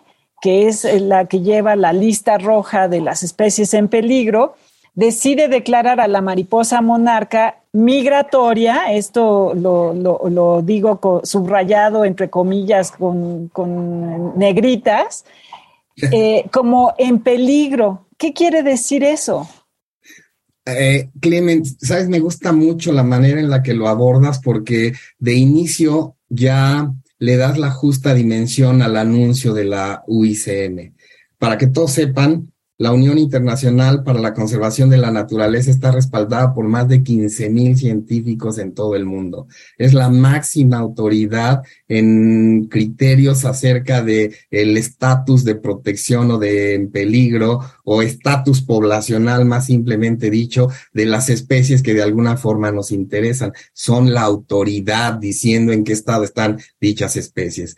que 0.42 0.68
es 0.68 0.84
la 1.00 1.26
que 1.26 1.42
lleva 1.42 1.76
la 1.76 1.94
lista 1.94 2.40
roja 2.40 2.88
de 2.88 3.02
las 3.02 3.22
especies 3.22 3.76
en 3.76 3.88
peligro, 3.88 4.56
decide 4.96 5.48
declarar 5.48 6.00
a 6.00 6.08
la 6.08 6.22
mariposa 6.22 6.82
monarca 6.82 7.58
migratoria, 7.78 8.92
esto 8.92 9.54
lo, 9.54 10.62
digo 10.64 11.22
subrayado 11.24 12.06
entre 12.06 12.30
comillas 12.30 12.92
con, 12.92 13.52
negritas, 14.36 15.26
eh, 16.12 16.46
como 16.52 16.94
en 16.98 17.20
peligro. 17.20 18.08
¿Qué 18.18 18.34
quiere 18.34 18.64
decir 18.64 19.04
eso? 19.04 19.48
Eh, 20.66 21.10
Clement, 21.22 21.66
sabes, 21.80 22.10
me 22.10 22.20
gusta 22.20 22.52
mucho 22.52 22.92
la 22.92 23.04
manera 23.04 23.40
en 23.40 23.50
la 23.50 23.62
que 23.62 23.74
lo 23.74 23.88
abordas 23.88 24.40
porque 24.40 24.94
de 25.20 25.36
inicio 25.36 26.16
ya 26.30 26.92
le 27.20 27.38
das 27.38 27.58
la 27.58 27.72
justa 27.72 28.14
dimensión 28.14 28.82
al 28.82 28.98
anuncio 28.98 29.54
de 29.54 29.66
la 29.66 30.04
UICN. 30.08 30.96
Para 31.38 31.58
que 31.58 31.68
todos 31.68 31.92
sepan, 31.92 32.52
la 32.80 32.92
Unión 32.92 33.18
Internacional 33.18 34.04
para 34.04 34.20
la 34.20 34.34
Conservación 34.34 34.90
de 34.90 34.98
la 34.98 35.10
Naturaleza 35.10 35.72
está 35.72 35.92
respaldada 35.92 36.54
por 36.54 36.68
más 36.68 36.88
de 36.88 37.02
15 37.02 37.50
mil 37.50 37.76
científicos 37.76 38.60
en 38.60 38.74
todo 38.74 38.96
el 38.96 39.06
mundo. 39.06 39.48
Es 39.78 39.94
la 39.94 40.10
máxima 40.10 40.78
autoridad 40.78 41.64
en 41.88 42.66
criterios 42.66 43.46
acerca 43.46 44.04
de 44.04 44.36
el 44.52 44.78
estatus 44.78 45.44
de 45.44 45.56
protección 45.56 46.30
o 46.30 46.38
de 46.38 46.88
peligro 46.94 47.62
o 47.84 48.04
estatus 48.04 48.62
poblacional, 48.62 49.46
más 49.46 49.66
simplemente 49.66 50.30
dicho, 50.30 50.68
de 50.94 51.06
las 51.08 51.30
especies 51.30 51.82
que 51.82 51.96
de 51.96 52.04
alguna 52.04 52.38
forma 52.38 52.72
nos 52.72 52.92
interesan. 52.92 53.54
Son 53.74 54.14
la 54.14 54.22
autoridad 54.22 55.16
diciendo 55.16 55.72
en 55.74 55.84
qué 55.84 55.94
estado 55.94 56.24
están 56.24 56.60
dichas 56.80 57.16
especies. 57.16 57.76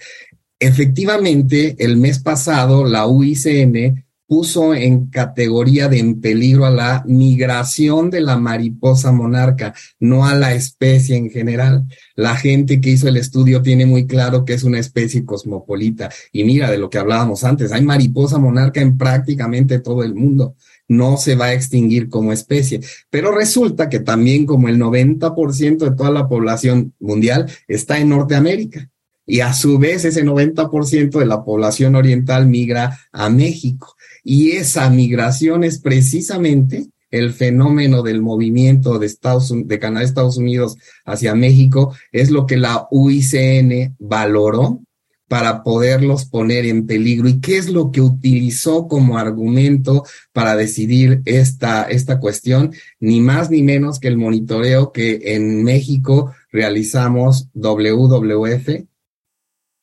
Efectivamente, 0.59 1.77
el 1.79 1.95
mes 1.95 2.19
pasado, 2.19 2.83
la 2.83 3.07
UICN 3.07 4.08
puso 4.29 4.75
en 4.75 5.07
categoría 5.07 5.87
de 5.87 5.97
en 5.97 6.21
peligro 6.21 6.67
a 6.67 6.69
la 6.69 7.03
migración 7.07 8.11
de 8.11 8.21
la 8.21 8.37
mariposa 8.37 9.11
monarca, 9.11 9.73
no 9.99 10.27
a 10.27 10.35
la 10.35 10.53
especie 10.53 11.17
en 11.17 11.31
general. 11.31 11.85
La 12.15 12.35
gente 12.35 12.79
que 12.79 12.91
hizo 12.91 13.07
el 13.07 13.17
estudio 13.17 13.63
tiene 13.63 13.87
muy 13.87 14.05
claro 14.05 14.45
que 14.45 14.53
es 14.53 14.63
una 14.63 14.77
especie 14.77 15.25
cosmopolita. 15.25 16.11
Y 16.31 16.43
mira 16.43 16.69
de 16.69 16.77
lo 16.77 16.91
que 16.91 16.99
hablábamos 16.99 17.43
antes, 17.43 17.71
hay 17.71 17.81
mariposa 17.81 18.37
monarca 18.37 18.81
en 18.81 18.99
prácticamente 18.99 19.79
todo 19.79 20.03
el 20.03 20.13
mundo. 20.13 20.53
No 20.87 21.17
se 21.17 21.33
va 21.33 21.45
a 21.45 21.53
extinguir 21.53 22.07
como 22.07 22.31
especie. 22.31 22.81
Pero 23.09 23.31
resulta 23.31 23.89
que 23.89 23.99
también 23.99 24.45
como 24.45 24.67
el 24.67 24.77
90% 24.77 25.77
de 25.77 25.95
toda 25.95 26.11
la 26.11 26.27
población 26.27 26.93
mundial 26.99 27.51
está 27.67 27.97
en 27.97 28.09
Norteamérica 28.09 28.91
y 29.25 29.41
a 29.41 29.53
su 29.53 29.77
vez 29.77 30.05
ese 30.05 30.23
90% 30.23 31.17
de 31.17 31.25
la 31.25 31.43
población 31.43 31.95
oriental 31.95 32.47
migra 32.47 32.99
a 33.11 33.29
México. 33.29 33.95
Y 34.31 34.51
esa 34.51 34.87
migración 34.91 35.63
es 35.63 35.79
precisamente 35.79 36.85
el 37.09 37.33
fenómeno 37.33 38.03
del 38.03 38.21
movimiento 38.21 38.99
de 38.99 39.07
Estados 39.07 39.51
de 39.51 39.79
Canadá, 39.79 40.05
Estados 40.05 40.37
Unidos 40.37 40.77
hacia 41.03 41.33
México, 41.33 41.95
es 42.11 42.29
lo 42.29 42.45
que 42.45 42.57
la 42.57 42.87
UICN 42.91 43.95
valoró 43.97 44.83
para 45.27 45.63
poderlos 45.63 46.25
poner 46.25 46.67
en 46.67 46.85
peligro. 46.85 47.27
Y 47.27 47.39
qué 47.39 47.57
es 47.57 47.69
lo 47.69 47.89
que 47.91 48.01
utilizó 48.01 48.87
como 48.87 49.17
argumento 49.17 50.03
para 50.31 50.55
decidir 50.55 51.23
esta, 51.25 51.85
esta 51.85 52.19
cuestión, 52.19 52.71
ni 52.99 53.21
más 53.21 53.49
ni 53.49 53.63
menos 53.63 53.99
que 53.99 54.09
el 54.09 54.17
monitoreo 54.17 54.91
que 54.91 55.21
en 55.23 55.63
México 55.63 56.35
realizamos 56.51 57.49
WWF, 57.55 58.88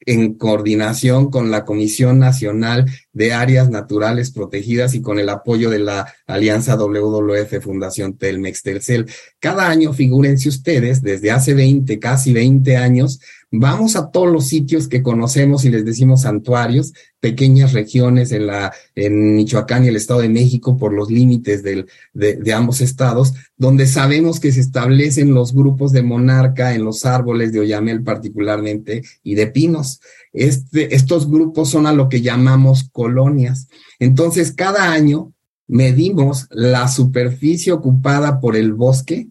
en 0.06 0.34
coordinación 0.34 1.30
con 1.30 1.50
la 1.50 1.64
Comisión 1.64 2.20
Nacional 2.20 2.86
de 3.12 3.32
Áreas 3.32 3.68
Naturales 3.68 4.30
Protegidas 4.30 4.94
y 4.94 5.02
con 5.02 5.18
el 5.18 5.28
apoyo 5.28 5.68
de 5.68 5.80
la 5.80 6.14
Alianza 6.26 6.76
WWF 6.76 7.60
Fundación 7.60 8.16
Telmex 8.16 8.62
Telcel. 8.62 9.06
Cada 9.40 9.68
año, 9.68 9.92
figúrense 9.92 10.48
ustedes, 10.48 11.02
desde 11.02 11.32
hace 11.32 11.54
20, 11.54 11.98
casi 11.98 12.32
20 12.32 12.76
años, 12.76 13.20
Vamos 13.58 13.96
a 13.96 14.10
todos 14.10 14.30
los 14.30 14.46
sitios 14.46 14.86
que 14.86 15.02
conocemos 15.02 15.64
y 15.64 15.70
les 15.70 15.84
decimos 15.84 16.22
santuarios, 16.22 16.92
pequeñas 17.20 17.72
regiones 17.72 18.32
en 18.32 18.46
la 18.46 18.72
en 18.94 19.34
Michoacán 19.34 19.84
y 19.84 19.88
el 19.88 19.96
Estado 19.96 20.20
de 20.20 20.28
México 20.28 20.76
por 20.76 20.92
los 20.92 21.10
límites 21.10 21.62
del, 21.62 21.86
de, 22.12 22.36
de, 22.36 22.52
ambos 22.52 22.80
estados, 22.80 23.32
donde 23.56 23.86
sabemos 23.86 24.40
que 24.40 24.52
se 24.52 24.60
establecen 24.60 25.32
los 25.32 25.54
grupos 25.54 25.92
de 25.92 26.02
monarca 26.02 26.74
en 26.74 26.84
los 26.84 27.06
árboles 27.06 27.52
de 27.52 27.60
Oyamel 27.60 28.02
particularmente 28.02 29.02
y 29.22 29.34
de 29.36 29.46
pinos. 29.46 30.00
Este, 30.32 30.94
estos 30.94 31.30
grupos 31.30 31.70
son 31.70 31.86
a 31.86 31.92
lo 31.92 32.08
que 32.08 32.20
llamamos 32.20 32.90
colonias. 32.92 33.68
Entonces, 33.98 34.52
cada 34.52 34.92
año 34.92 35.32
medimos 35.66 36.46
la 36.50 36.88
superficie 36.88 37.72
ocupada 37.72 38.38
por 38.38 38.54
el 38.54 38.74
bosque 38.74 39.28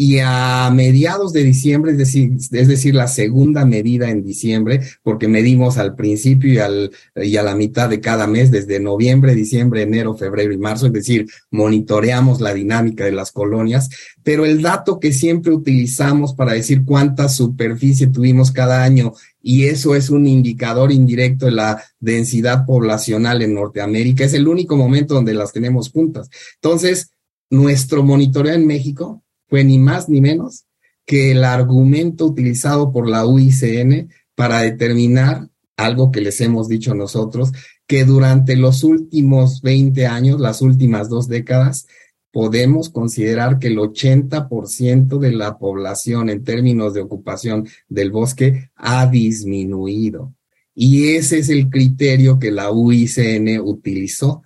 y 0.00 0.20
a 0.20 0.70
mediados 0.72 1.32
de 1.32 1.42
diciembre, 1.42 1.90
es 1.90 1.98
decir, 1.98 2.30
es 2.52 2.68
decir, 2.68 2.94
la 2.94 3.08
segunda 3.08 3.64
medida 3.64 4.08
en 4.08 4.22
diciembre, 4.22 4.80
porque 5.02 5.26
medimos 5.26 5.76
al 5.76 5.96
principio 5.96 6.52
y, 6.52 6.58
al, 6.58 6.92
y 7.16 7.36
a 7.36 7.42
la 7.42 7.56
mitad 7.56 7.90
de 7.90 8.00
cada 8.00 8.28
mes, 8.28 8.52
desde 8.52 8.78
noviembre, 8.78 9.34
diciembre, 9.34 9.82
enero, 9.82 10.16
febrero 10.16 10.52
y 10.52 10.56
marzo, 10.56 10.86
es 10.86 10.92
decir, 10.92 11.26
monitoreamos 11.50 12.40
la 12.40 12.54
dinámica 12.54 13.06
de 13.06 13.10
las 13.10 13.32
colonias, 13.32 13.90
pero 14.22 14.46
el 14.46 14.62
dato 14.62 15.00
que 15.00 15.12
siempre 15.12 15.52
utilizamos 15.52 16.32
para 16.32 16.52
decir 16.52 16.84
cuánta 16.84 17.28
superficie 17.28 18.06
tuvimos 18.06 18.52
cada 18.52 18.84
año, 18.84 19.14
y 19.42 19.64
eso 19.64 19.96
es 19.96 20.10
un 20.10 20.28
indicador 20.28 20.92
indirecto 20.92 21.46
de 21.46 21.52
la 21.52 21.82
densidad 21.98 22.66
poblacional 22.66 23.42
en 23.42 23.54
Norteamérica, 23.54 24.22
es 24.22 24.34
el 24.34 24.46
único 24.46 24.76
momento 24.76 25.14
donde 25.14 25.34
las 25.34 25.52
tenemos 25.52 25.90
juntas. 25.90 26.30
Entonces, 26.62 27.10
nuestro 27.50 28.04
monitoreo 28.04 28.54
en 28.54 28.64
México 28.64 29.24
fue 29.48 29.64
ni 29.64 29.78
más 29.78 30.08
ni 30.08 30.20
menos 30.20 30.64
que 31.04 31.32
el 31.32 31.44
argumento 31.44 32.26
utilizado 32.26 32.92
por 32.92 33.08
la 33.08 33.26
UICN 33.26 34.10
para 34.34 34.60
determinar 34.60 35.48
algo 35.76 36.10
que 36.10 36.20
les 36.20 36.40
hemos 36.40 36.68
dicho 36.68 36.94
nosotros, 36.94 37.52
que 37.86 38.04
durante 38.04 38.56
los 38.56 38.84
últimos 38.84 39.62
20 39.62 40.06
años, 40.06 40.40
las 40.40 40.60
últimas 40.60 41.08
dos 41.08 41.28
décadas, 41.28 41.86
podemos 42.30 42.90
considerar 42.90 43.58
que 43.58 43.68
el 43.68 43.78
80% 43.78 45.18
de 45.18 45.32
la 45.32 45.58
población 45.58 46.28
en 46.28 46.44
términos 46.44 46.94
de 46.94 47.00
ocupación 47.00 47.66
del 47.88 48.10
bosque 48.10 48.70
ha 48.76 49.06
disminuido. 49.06 50.34
Y 50.74 51.14
ese 51.14 51.38
es 51.38 51.48
el 51.48 51.70
criterio 51.70 52.38
que 52.38 52.50
la 52.50 52.70
UICN 52.70 53.60
utilizó. 53.60 54.42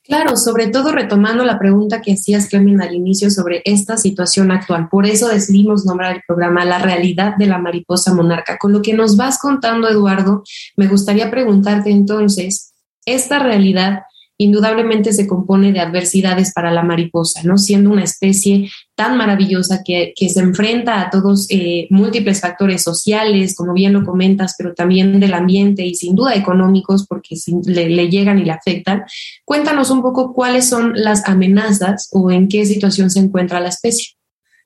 Claro, 0.08 0.38
sobre 0.38 0.68
todo 0.68 0.94
retomando 0.94 1.44
la 1.44 1.60
pregunta 1.60 2.02
que 2.02 2.14
hacías, 2.14 2.48
Clemen, 2.48 2.82
al 2.82 2.96
inicio 2.96 3.30
sobre 3.30 3.62
esta 3.66 3.98
situación 3.98 4.52
actual. 4.52 4.88
Por 4.88 5.06
eso 5.06 5.28
decidimos 5.28 5.86
nombrar 5.86 6.16
el 6.16 6.22
programa 6.26 6.64
La 6.64 6.80
realidad 6.80 7.36
de 7.36 7.46
la 7.46 7.58
mariposa 7.58 8.14
monarca. 8.14 8.58
Con 8.58 8.72
lo 8.72 8.82
que 8.82 8.94
nos 8.94 9.18
vas 9.18 9.38
contando, 9.38 9.90
Eduardo, 9.90 10.44
me 10.78 10.88
gustaría 10.88 11.30
preguntarte 11.30 11.92
entonces, 11.92 12.74
esta 13.06 13.40
realidad 13.40 14.04
indudablemente 14.38 15.14
se 15.14 15.26
compone 15.26 15.72
de 15.72 15.80
adversidades 15.80 16.54
para 16.54 16.72
la 16.72 16.84
mariposa, 16.84 17.42
¿no? 17.44 17.58
Siendo 17.58 17.90
una 17.90 18.04
especie 18.04 18.70
tan 18.96 19.18
maravillosa 19.18 19.82
que, 19.84 20.14
se 20.16 20.40
enfrenta 20.40 21.02
a 21.02 21.10
todos 21.10 21.48
eh, 21.50 21.88
múltiples 21.90 22.42
factores 22.42 22.84
sociales, 22.84 23.56
como 23.56 23.74
bien 23.74 23.94
lo 23.94 24.06
comentas, 24.06 24.56
pero 24.58 24.74
también 24.74 25.20
del 25.20 25.34
ambiente 25.34 25.84
y 25.84 25.96
sin 25.96 26.16
duda 26.16 26.36
económicos, 26.36 27.08
porque 27.08 27.36
le 27.66 28.10
llegan 28.10 28.40
y 28.40 28.46
le 28.46 28.52
afectan. 28.52 29.04
Cuéntanos 29.44 29.90
un 29.90 30.02
poco 30.02 30.34
cuáles 30.34 30.68
son 30.68 30.94
las 30.96 31.28
amenazas 31.28 32.10
o 32.12 32.30
en 32.30 32.48
qué 32.48 32.66
situación 32.66 33.10
se 33.10 33.20
encuentra 33.20 33.60
la 33.60 33.70
especie. 33.70 34.16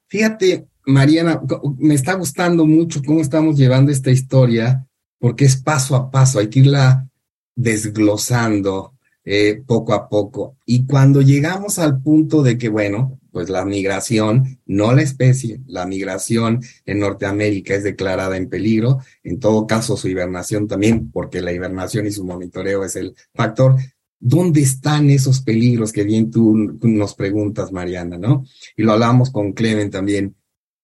Fíjate, 0.08 0.68
Mariana, 0.86 1.42
me 1.78 1.94
está 1.94 2.14
gustando 2.16 2.66
mucho 2.66 3.02
cómo 3.06 3.22
estamos 3.22 3.58
llevando 3.58 3.92
esta 3.92 4.12
historia, 4.12 4.86
porque 5.20 5.46
es 5.46 5.56
paso 5.56 5.96
a 5.96 6.12
paso, 6.12 6.40
hay 6.40 6.50
que 6.50 6.60
irla 6.60 7.08
desglosando 7.56 8.96
eh, 9.24 9.62
poco 9.66 9.94
a 9.94 10.10
poco. 10.10 10.58
Y 10.66 10.86
cuando 10.86 11.22
llegamos 11.22 11.80
al 11.80 12.02
punto 12.02 12.42
de 12.42 12.58
que, 12.58 12.70
bueno, 12.70 13.20
pues 13.32 13.50
la 13.50 13.64
migración, 13.66 14.60
no 14.66 14.94
la 14.94 15.02
especie, 15.04 15.62
la 15.68 15.86
migración 15.86 16.62
en 16.86 17.00
Norteamérica 17.00 17.76
es 17.76 17.84
declarada 17.84 18.36
en 18.36 18.50
peligro, 18.50 19.00
en 19.24 19.40
todo 19.40 19.66
caso 19.68 19.96
su 19.96 20.10
hibernación 20.10 20.68
también, 20.68 21.12
porque 21.12 21.42
la 21.42 21.54
hibernación 21.54 22.08
y 22.08 22.12
su 22.12 22.26
monitoreo 22.26 22.84
es 22.84 22.96
el 22.96 23.16
factor. 23.34 23.76
¿Dónde 24.20 24.62
están 24.62 25.10
esos 25.10 25.42
peligros 25.42 25.92
que 25.92 26.04
bien 26.04 26.30
tú, 26.30 26.78
nos 26.82 27.16
preguntas, 27.16 27.72
Mariana, 27.72 28.18
no? 28.18 28.46
Y 28.76 28.84
lo 28.84 28.94
hablamos 28.94 29.32
con 29.32 29.54
Clemen 29.54 29.90
también. 29.90 30.36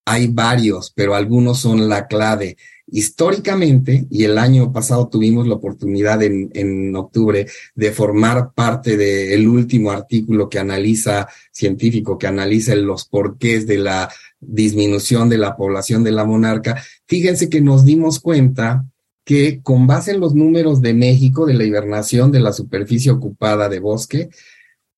Hay 0.05 0.27
varios, 0.27 0.91
pero 0.95 1.13
algunos 1.15 1.59
son 1.59 1.89
la 1.89 2.07
clave 2.07 2.57
históricamente, 2.87 4.07
y 4.09 4.23
el 4.23 4.37
año 4.37 4.71
pasado 4.71 5.07
tuvimos 5.07 5.47
la 5.47 5.55
oportunidad 5.55 6.23
en, 6.23 6.49
en 6.53 6.95
octubre 6.95 7.47
de 7.75 7.91
formar 7.91 8.53
parte 8.53 8.95
del 8.95 9.47
último 9.47 9.91
artículo 9.91 10.49
que 10.49 10.59
analiza, 10.59 11.27
científico, 11.51 12.17
que 12.17 12.27
analiza 12.27 12.75
los 12.75 13.05
porqués 13.05 13.67
de 13.67 13.77
la 13.77 14.09
disminución 14.39 15.29
de 15.29 15.37
la 15.37 15.55
población 15.55 16.03
de 16.03 16.11
la 16.11 16.23
monarca, 16.23 16.81
fíjense 17.05 17.49
que 17.49 17.61
nos 17.61 17.85
dimos 17.85 18.19
cuenta 18.19 18.85
que 19.25 19.61
con 19.61 19.87
base 19.87 20.11
en 20.11 20.21
los 20.21 20.35
números 20.35 20.81
de 20.81 20.93
México 20.93 21.45
de 21.45 21.55
la 21.55 21.65
hibernación 21.65 22.31
de 22.31 22.39
la 22.39 22.53
superficie 22.53 23.11
ocupada 23.11 23.67
de 23.67 23.79
bosque, 23.79 24.29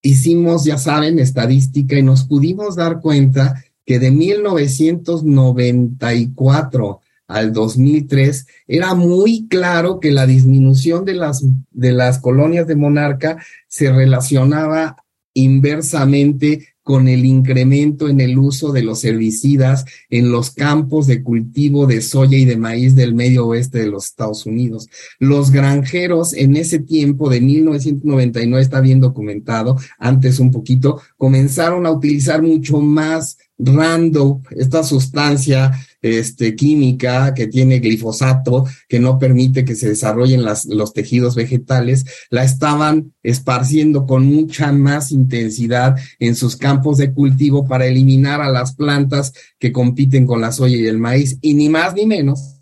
hicimos, 0.03 0.65
ya 0.65 0.77
saben, 0.77 1.17
estadística 1.17 1.97
y 1.97 2.03
nos 2.03 2.25
pudimos 2.25 2.75
dar 2.75 3.01
cuenta 3.01 3.63
que 3.85 3.97
de 3.97 4.11
1994 4.11 7.01
al 7.29 7.53
2003, 7.53 8.47
era 8.67 8.95
muy 8.95 9.47
claro 9.47 9.99
que 9.99 10.11
la 10.11 10.25
disminución 10.25 11.05
de 11.05 11.13
las, 11.13 11.45
de 11.71 11.91
las 11.93 12.19
colonias 12.19 12.67
de 12.67 12.75
monarca 12.75 13.37
se 13.67 13.91
relacionaba 13.91 14.97
inversamente 15.33 16.73
con 16.81 17.07
el 17.07 17.23
incremento 17.23 18.09
en 18.09 18.19
el 18.19 18.39
uso 18.39 18.71
de 18.71 18.81
los 18.81 19.05
herbicidas 19.05 19.85
en 20.09 20.31
los 20.31 20.49
campos 20.49 21.05
de 21.05 21.21
cultivo 21.21 21.85
de 21.85 22.01
soya 22.01 22.35
y 22.35 22.45
de 22.45 22.57
maíz 22.57 22.95
del 22.95 23.13
medio 23.13 23.45
oeste 23.45 23.77
de 23.77 23.85
los 23.85 24.05
Estados 24.05 24.47
Unidos. 24.47 24.89
Los 25.19 25.51
granjeros 25.51 26.33
en 26.33 26.55
ese 26.55 26.79
tiempo 26.79 27.29
de 27.29 27.41
1999 27.41 28.59
está 28.59 28.81
bien 28.81 28.99
documentado, 28.99 29.77
antes 29.99 30.39
un 30.39 30.49
poquito, 30.49 30.99
comenzaron 31.15 31.85
a 31.85 31.91
utilizar 31.91 32.41
mucho 32.41 32.79
más 32.81 33.37
Roundup, 33.59 34.47
esta 34.51 34.83
sustancia 34.83 35.71
este, 36.01 36.55
química 36.55 37.33
que 37.33 37.47
tiene 37.47 37.79
glifosato, 37.79 38.65
que 38.87 38.99
no 38.99 39.19
permite 39.19 39.65
que 39.65 39.75
se 39.75 39.89
desarrollen 39.89 40.43
las, 40.43 40.65
los 40.65 40.93
tejidos 40.93 41.35
vegetales, 41.35 42.05
la 42.29 42.43
estaban 42.43 43.13
esparciendo 43.23 44.05
con 44.05 44.25
mucha 44.25 44.71
más 44.71 45.11
intensidad 45.11 45.95
en 46.19 46.35
sus 46.35 46.55
campos 46.55 46.97
de 46.97 47.13
cultivo 47.13 47.67
para 47.67 47.85
eliminar 47.85 48.41
a 48.41 48.49
las 48.49 48.75
plantas 48.75 49.33
que 49.59 49.71
compiten 49.71 50.25
con 50.25 50.41
la 50.41 50.51
soya 50.51 50.77
y 50.77 50.87
el 50.87 50.97
maíz, 50.97 51.37
y 51.41 51.53
ni 51.53 51.69
más 51.69 51.93
ni 51.93 52.05
menos 52.05 52.59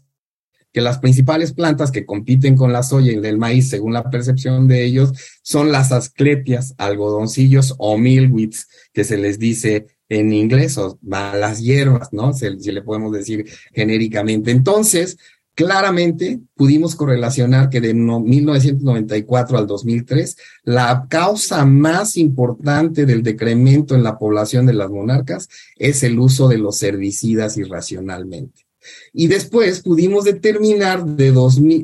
que 0.78 0.82
las 0.82 1.00
principales 1.00 1.54
plantas 1.54 1.89
que 1.89 2.06
compiten 2.06 2.56
con 2.56 2.71
la 2.71 2.84
soya 2.84 3.12
y 3.12 3.15
el 3.15 3.39
maíz, 3.39 3.67
según 3.69 3.93
la 3.93 4.12
percepción 4.12 4.67
de 4.67 4.86
ellos, 4.86 5.12
son 5.41 5.71
las 5.71 5.91
asclepias, 5.91 6.76
algodoncillos 6.78 7.73
o 7.80 7.97
milwits, 7.97 8.67
que 8.93 9.04
se 9.04 9.17
les 9.17 9.39
dice 9.39 9.88
en 10.10 10.34
inglés, 10.34 10.78
o 10.78 10.98
malas 11.02 11.62
hierbas, 11.62 12.13
¿no? 12.13 12.34
Si, 12.34 12.48
le 12.50 12.82
podemos 12.82 13.12
decir 13.12 13.46
genéricamente. 13.74 14.52
Entonces, 14.52 15.17
claramente 15.54 16.39
pudimos 16.56 16.96
correlacionar 16.96 17.70
que 17.70 17.82
de 17.82 17.93
1994 17.93 19.58
al 19.58 19.67
2003, 19.67 20.38
la 20.63 21.08
causa 21.10 21.65
más 21.65 22.15
importante 22.17 23.06
del 23.06 23.24
decremento 23.24 23.96
en 23.96 24.04
la 24.04 24.17
población 24.17 24.65
de 24.65 24.74
las 24.74 24.89
monarcas 24.89 25.50
es 25.78 26.04
el 26.04 26.20
uso 26.20 26.48
de 26.48 26.60
los 26.60 26.82
herbicidas 26.84 27.58
irracionalmente. 27.58 28.67
Y 29.13 29.28
después 29.28 29.82
pudimos 29.82 30.24
determinar 30.24 31.06
de, 31.06 31.34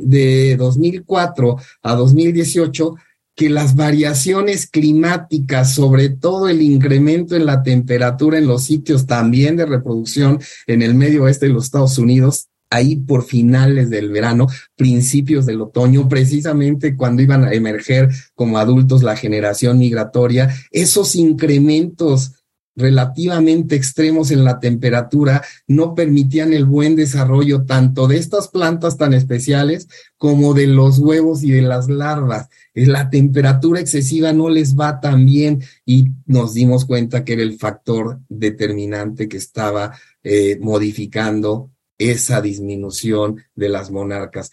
de 0.04 0.56
2004 0.56 1.58
a 1.82 1.96
2018 1.96 2.96
que 3.36 3.50
las 3.50 3.76
variaciones 3.76 4.68
climáticas, 4.68 5.74
sobre 5.74 6.10
todo 6.10 6.48
el 6.48 6.62
incremento 6.62 7.36
en 7.36 7.46
la 7.46 7.64
temperatura 7.64 8.38
en 8.38 8.48
los 8.48 8.64
sitios 8.64 9.08
también 9.08 9.58
de 9.58 9.66
reproducción 9.66 10.40
en 10.68 10.82
el 10.82 10.94
medio 10.94 11.24
oeste 11.24 11.48
de 11.48 11.54
los 11.54 11.66
Estados 11.66 11.98
Unidos, 11.98 12.50
ahí 12.70 12.96
por 12.96 13.24
finales 13.24 13.90
del 13.90 14.12
verano, 14.12 14.48
principios 14.76 15.46
del 15.46 15.62
otoño, 15.62 16.10
precisamente 16.10 16.96
cuando 16.96 17.22
iban 17.22 17.44
a 17.44 17.54
emerger 17.54 18.10
como 18.34 18.58
adultos 18.58 19.04
la 19.04 19.16
generación 19.16 19.78
migratoria, 19.78 20.54
esos 20.72 21.16
incrementos 21.16 22.43
relativamente 22.76 23.76
extremos 23.76 24.32
en 24.32 24.44
la 24.44 24.60
temperatura 24.60 25.44
no 25.68 25.94
permitían 25.96 26.54
el 26.54 26.66
buen 26.66 26.96
desarrollo 26.96 27.66
tanto 27.66 28.08
de 28.08 28.18
estas 28.18 28.48
plantas 28.48 28.98
tan 28.98 29.14
especiales 29.14 29.88
como 30.18 30.54
de 30.54 30.68
los 30.68 31.00
huevos 31.00 31.44
y 31.44 31.52
de 31.52 31.62
las 31.62 31.90
larvas. 31.90 32.50
La 32.74 33.10
temperatura 33.10 33.80
excesiva 33.80 34.34
no 34.34 34.50
les 34.50 34.76
va 34.76 35.00
tan 35.00 35.26
bien 35.26 35.64
y 35.86 36.12
nos 36.26 36.54
dimos 36.54 36.86
cuenta 36.86 37.24
que 37.24 37.34
era 37.34 37.44
el 37.44 37.58
factor 37.60 38.20
determinante 38.30 39.28
que 39.28 39.38
estaba 39.38 39.94
eh, 40.24 40.58
modificando 40.62 41.70
esa 41.98 42.42
disminución 42.42 43.44
de 43.56 43.70
las 43.70 43.92
monarcas. 43.92 44.52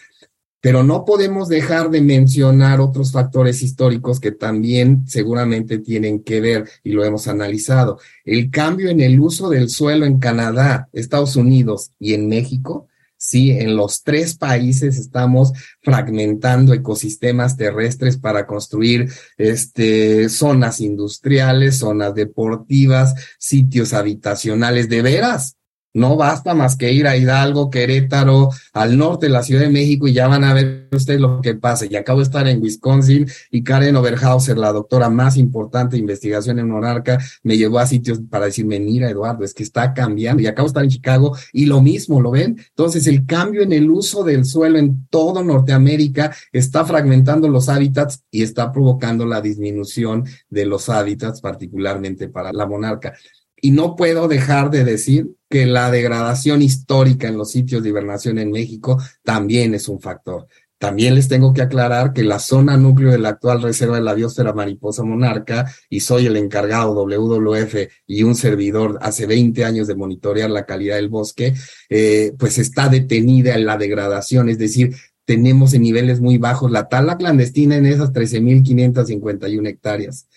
Pero 0.60 0.82
no 0.82 1.04
podemos 1.04 1.48
dejar 1.48 1.90
de 1.90 2.02
mencionar 2.02 2.80
otros 2.80 3.12
factores 3.12 3.62
históricos 3.62 4.20
que 4.20 4.32
también 4.32 5.04
seguramente 5.06 5.78
tienen 5.78 6.22
que 6.22 6.40
ver 6.40 6.68
y 6.84 6.92
lo 6.92 7.04
hemos 7.04 7.28
analizado. 7.28 7.98
El 8.24 8.50
cambio 8.50 8.90
en 8.90 9.00
el 9.00 9.18
uso 9.20 9.48
del 9.48 9.70
suelo 9.70 10.04
en 10.04 10.18
Canadá, 10.18 10.88
Estados 10.92 11.36
Unidos 11.36 11.92
y 11.98 12.14
en 12.14 12.28
México. 12.28 12.88
Sí, 13.22 13.50
en 13.50 13.76
los 13.76 14.02
tres 14.02 14.34
países 14.34 14.98
estamos 14.98 15.52
fragmentando 15.82 16.72
ecosistemas 16.72 17.58
terrestres 17.58 18.16
para 18.16 18.46
construir 18.46 19.10
este, 19.36 20.30
zonas 20.30 20.80
industriales, 20.80 21.76
zonas 21.78 22.14
deportivas, 22.14 23.14
sitios 23.38 23.92
habitacionales. 23.92 24.88
De 24.88 25.02
veras, 25.02 25.58
no 25.92 26.16
basta 26.16 26.54
más 26.54 26.76
que 26.76 26.92
ir 26.92 27.06
a 27.06 27.16
Hidalgo, 27.16 27.70
Querétaro, 27.70 28.50
al 28.72 28.96
norte 28.96 29.26
de 29.26 29.32
la 29.32 29.42
Ciudad 29.42 29.62
de 29.62 29.70
México 29.70 30.06
y 30.06 30.12
ya 30.12 30.28
van 30.28 30.44
a 30.44 30.54
ver 30.54 30.88
ustedes 30.92 31.20
lo 31.20 31.40
que 31.40 31.54
pasa. 31.54 31.86
Y 31.86 31.96
acabo 31.96 32.18
de 32.18 32.24
estar 32.24 32.46
en 32.46 32.62
Wisconsin 32.62 33.26
y 33.50 33.62
Karen 33.62 33.96
Oberhauser, 33.96 34.58
la 34.58 34.72
doctora 34.72 35.10
más 35.10 35.36
importante 35.36 35.96
de 35.96 36.00
investigación 36.00 36.58
en 36.58 36.68
Monarca, 36.68 37.18
me 37.42 37.56
llevó 37.56 37.78
a 37.78 37.86
sitios 37.86 38.20
para 38.30 38.46
decirme, 38.46 38.80
mira 38.80 39.10
Eduardo, 39.10 39.44
es 39.44 39.54
que 39.54 39.62
está 39.62 39.92
cambiando. 39.94 40.42
Y 40.42 40.46
acabo 40.46 40.66
de 40.66 40.70
estar 40.70 40.84
en 40.84 40.90
Chicago 40.90 41.36
y 41.52 41.66
lo 41.66 41.82
mismo, 41.82 42.20
¿lo 42.20 42.30
ven? 42.30 42.58
Entonces 42.70 43.06
el 43.06 43.26
cambio 43.26 43.62
en 43.62 43.72
el 43.72 43.90
uso 43.90 44.24
del 44.24 44.44
suelo 44.44 44.78
en 44.78 45.06
todo 45.08 45.42
Norteamérica 45.42 46.34
está 46.52 46.84
fragmentando 46.84 47.48
los 47.48 47.68
hábitats 47.68 48.24
y 48.30 48.42
está 48.42 48.72
provocando 48.72 49.26
la 49.26 49.40
disminución 49.40 50.24
de 50.48 50.66
los 50.66 50.88
hábitats, 50.88 51.40
particularmente 51.40 52.28
para 52.28 52.52
la 52.52 52.66
monarca. 52.66 53.14
Y 53.60 53.70
no 53.72 53.96
puedo 53.96 54.28
dejar 54.28 54.70
de 54.70 54.84
decir 54.84 55.30
que 55.48 55.66
la 55.66 55.90
degradación 55.90 56.62
histórica 56.62 57.28
en 57.28 57.36
los 57.36 57.50
sitios 57.50 57.82
de 57.82 57.88
hibernación 57.88 58.38
en 58.38 58.50
México 58.50 58.98
también 59.22 59.74
es 59.74 59.88
un 59.88 60.00
factor. 60.00 60.46
También 60.78 61.14
les 61.14 61.28
tengo 61.28 61.52
que 61.52 61.60
aclarar 61.60 62.14
que 62.14 62.22
la 62.22 62.38
zona 62.38 62.78
núcleo 62.78 63.10
de 63.10 63.18
la 63.18 63.28
actual 63.30 63.60
reserva 63.60 63.96
de 63.96 64.02
la 64.02 64.14
biosfera 64.14 64.54
mariposa 64.54 65.02
monarca, 65.02 65.70
y 65.90 66.00
soy 66.00 66.24
el 66.24 66.38
encargado 66.38 66.94
WWF 66.94 67.74
y 68.06 68.22
un 68.22 68.34
servidor 68.34 68.98
hace 69.02 69.26
20 69.26 69.62
años 69.66 69.88
de 69.88 69.94
monitorear 69.94 70.48
la 70.48 70.64
calidad 70.64 70.96
del 70.96 71.10
bosque, 71.10 71.52
eh, 71.90 72.32
pues 72.38 72.56
está 72.56 72.88
detenida 72.88 73.56
en 73.56 73.66
la 73.66 73.76
degradación, 73.76 74.48
es 74.48 74.56
decir, 74.56 74.96
tenemos 75.26 75.74
en 75.74 75.82
niveles 75.82 76.22
muy 76.22 76.38
bajos 76.38 76.70
la 76.70 76.88
tala 76.88 77.18
clandestina 77.18 77.76
en 77.76 77.84
esas 77.84 78.14
13.551 78.14 79.68
hectáreas 79.68 80.28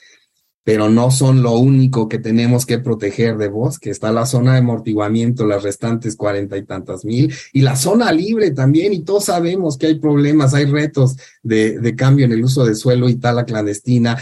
pero 0.64 0.90
no 0.90 1.12
son 1.12 1.44
lo 1.44 1.58
único 1.58 2.08
que 2.08 2.20
tenemos 2.20 2.66
que 2.66 2.80
proteger 2.80 3.38
de 3.38 3.50
bosque. 3.50 3.90
Está 3.90 4.12
la 4.12 4.26
zona 4.26 4.54
de 4.54 4.60
amortiguamiento, 4.60 5.46
las 5.46 5.64
restantes 5.64 6.16
cuarenta 6.16 6.58
y 6.58 6.64
tantas 6.64 7.04
mil, 7.04 7.34
y 7.52 7.62
la 7.62 7.76
zona 7.76 8.12
libre 8.12 8.52
también, 8.52 8.94
y 8.94 9.04
todos 9.04 9.26
sabemos 9.26 9.78
que 9.78 9.88
hay 9.88 10.00
problemas, 10.00 10.54
hay 10.54 10.66
retos 10.66 11.18
de, 11.42 11.80
de 11.80 11.96
cambio 11.96 12.26
en 12.26 12.32
el 12.32 12.44
uso 12.44 12.66
de 12.66 12.76
suelo 12.76 13.10
y 13.10 13.16
tala 13.16 13.46
clandestina, 13.46 14.18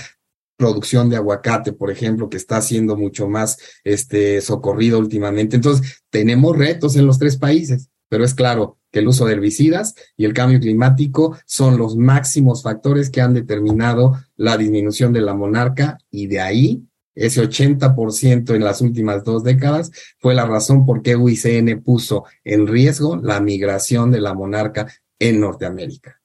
producción 0.58 1.10
de 1.10 1.16
aguacate, 1.16 1.74
por 1.74 1.90
ejemplo, 1.90 2.30
que 2.30 2.38
está 2.38 2.62
siendo 2.62 2.96
mucho 2.96 3.28
más 3.28 3.58
este, 3.84 4.42
socorrido 4.42 5.00
últimamente. 5.00 5.56
Entonces, 5.56 6.04
tenemos 6.12 6.56
retos 6.56 6.96
en 6.96 7.08
los 7.08 7.18
tres 7.18 7.38
países, 7.38 7.90
pero 8.10 8.24
es 8.24 8.36
claro, 8.36 8.78
que 8.92 9.00
el 9.00 9.08
uso 9.08 9.26
de 9.26 9.34
herbicidas 9.34 9.96
y 10.18 10.26
el 10.26 10.34
cambio 10.34 10.60
climático 10.60 11.38
son 11.46 11.78
los 11.78 11.96
máximos 11.96 12.64
factores 12.64 13.10
que 13.10 13.22
han 13.22 13.34
determinado 13.34 14.18
la 14.36 14.58
disminución 14.58 15.14
de 15.14 15.22
la 15.22 15.34
monarca 15.34 15.98
y 16.10 16.28
de 16.28 16.42
ahí 16.42 16.84
ese 17.14 17.42
80% 17.42 18.56
en 18.56 18.64
las 18.64 18.82
últimas 18.82 19.24
dos 19.24 19.44
décadas 19.44 19.92
fue 20.20 20.34
la 20.34 20.46
razón 20.46 20.86
por 20.86 21.02
qué 21.02 21.16
UICN 21.16 21.82
puso 21.84 22.24
en 22.44 22.68
riesgo 22.68 23.18
la 23.18 23.42
migración 23.42 24.12
de 24.12 24.22
la 24.22 24.34
monarca 24.34 24.88
en 25.20 25.42
Norteamérica 25.42 26.21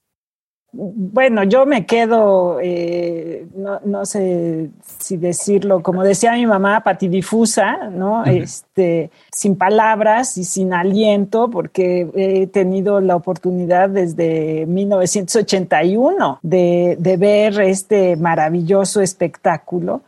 bueno, 0.77 1.43
yo 1.45 1.65
me 1.65 1.87
quedo, 1.87 2.59
eh, 2.61 3.47
no, 3.55 4.05
sé 4.05 4.69
si 4.99 5.17
decirlo, 5.17 5.83
como 5.83 6.05
decía 6.05 6.33
mi 6.33 6.47
mamá, 6.47 6.83
patidifusa, 6.83 7.89
¿no? 7.91 8.25
Este, 8.25 9.11
sin 9.33 9.57
palabras 9.57 10.37
y 10.37 10.45
sin 10.45 10.75
aliento, 10.75 11.49
porque 11.51 12.09
he 12.15 12.47
tenido 12.47 13.01
la 13.01 13.17
oportunidad 13.17 13.89
desde 13.89 14.67
1981 14.67 16.41
de, 16.43 16.97
de 16.99 17.17
ver 17.17 17.61
este 17.61 18.17
maravilloso 18.17 19.01
espectáculo. 19.01 20.03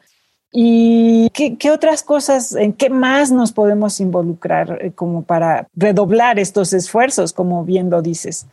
¿Y 0.52 1.30
qué, 1.30 1.56
qué, 1.56 1.70
otras 1.70 2.02
cosas, 2.02 2.54
en 2.54 2.72
qué 2.72 2.88
más 2.90 3.30
nos 3.30 3.52
podemos 3.52 4.00
involucrar 4.00 4.78
eh, 4.80 4.92
como 4.92 5.22
para 5.22 5.68
redoblar 5.76 6.38
estos 6.38 6.72
esfuerzos, 6.72 7.32
como 7.32 7.64
bien 7.64 7.90
lo 7.90 8.00
dices? 8.00 8.46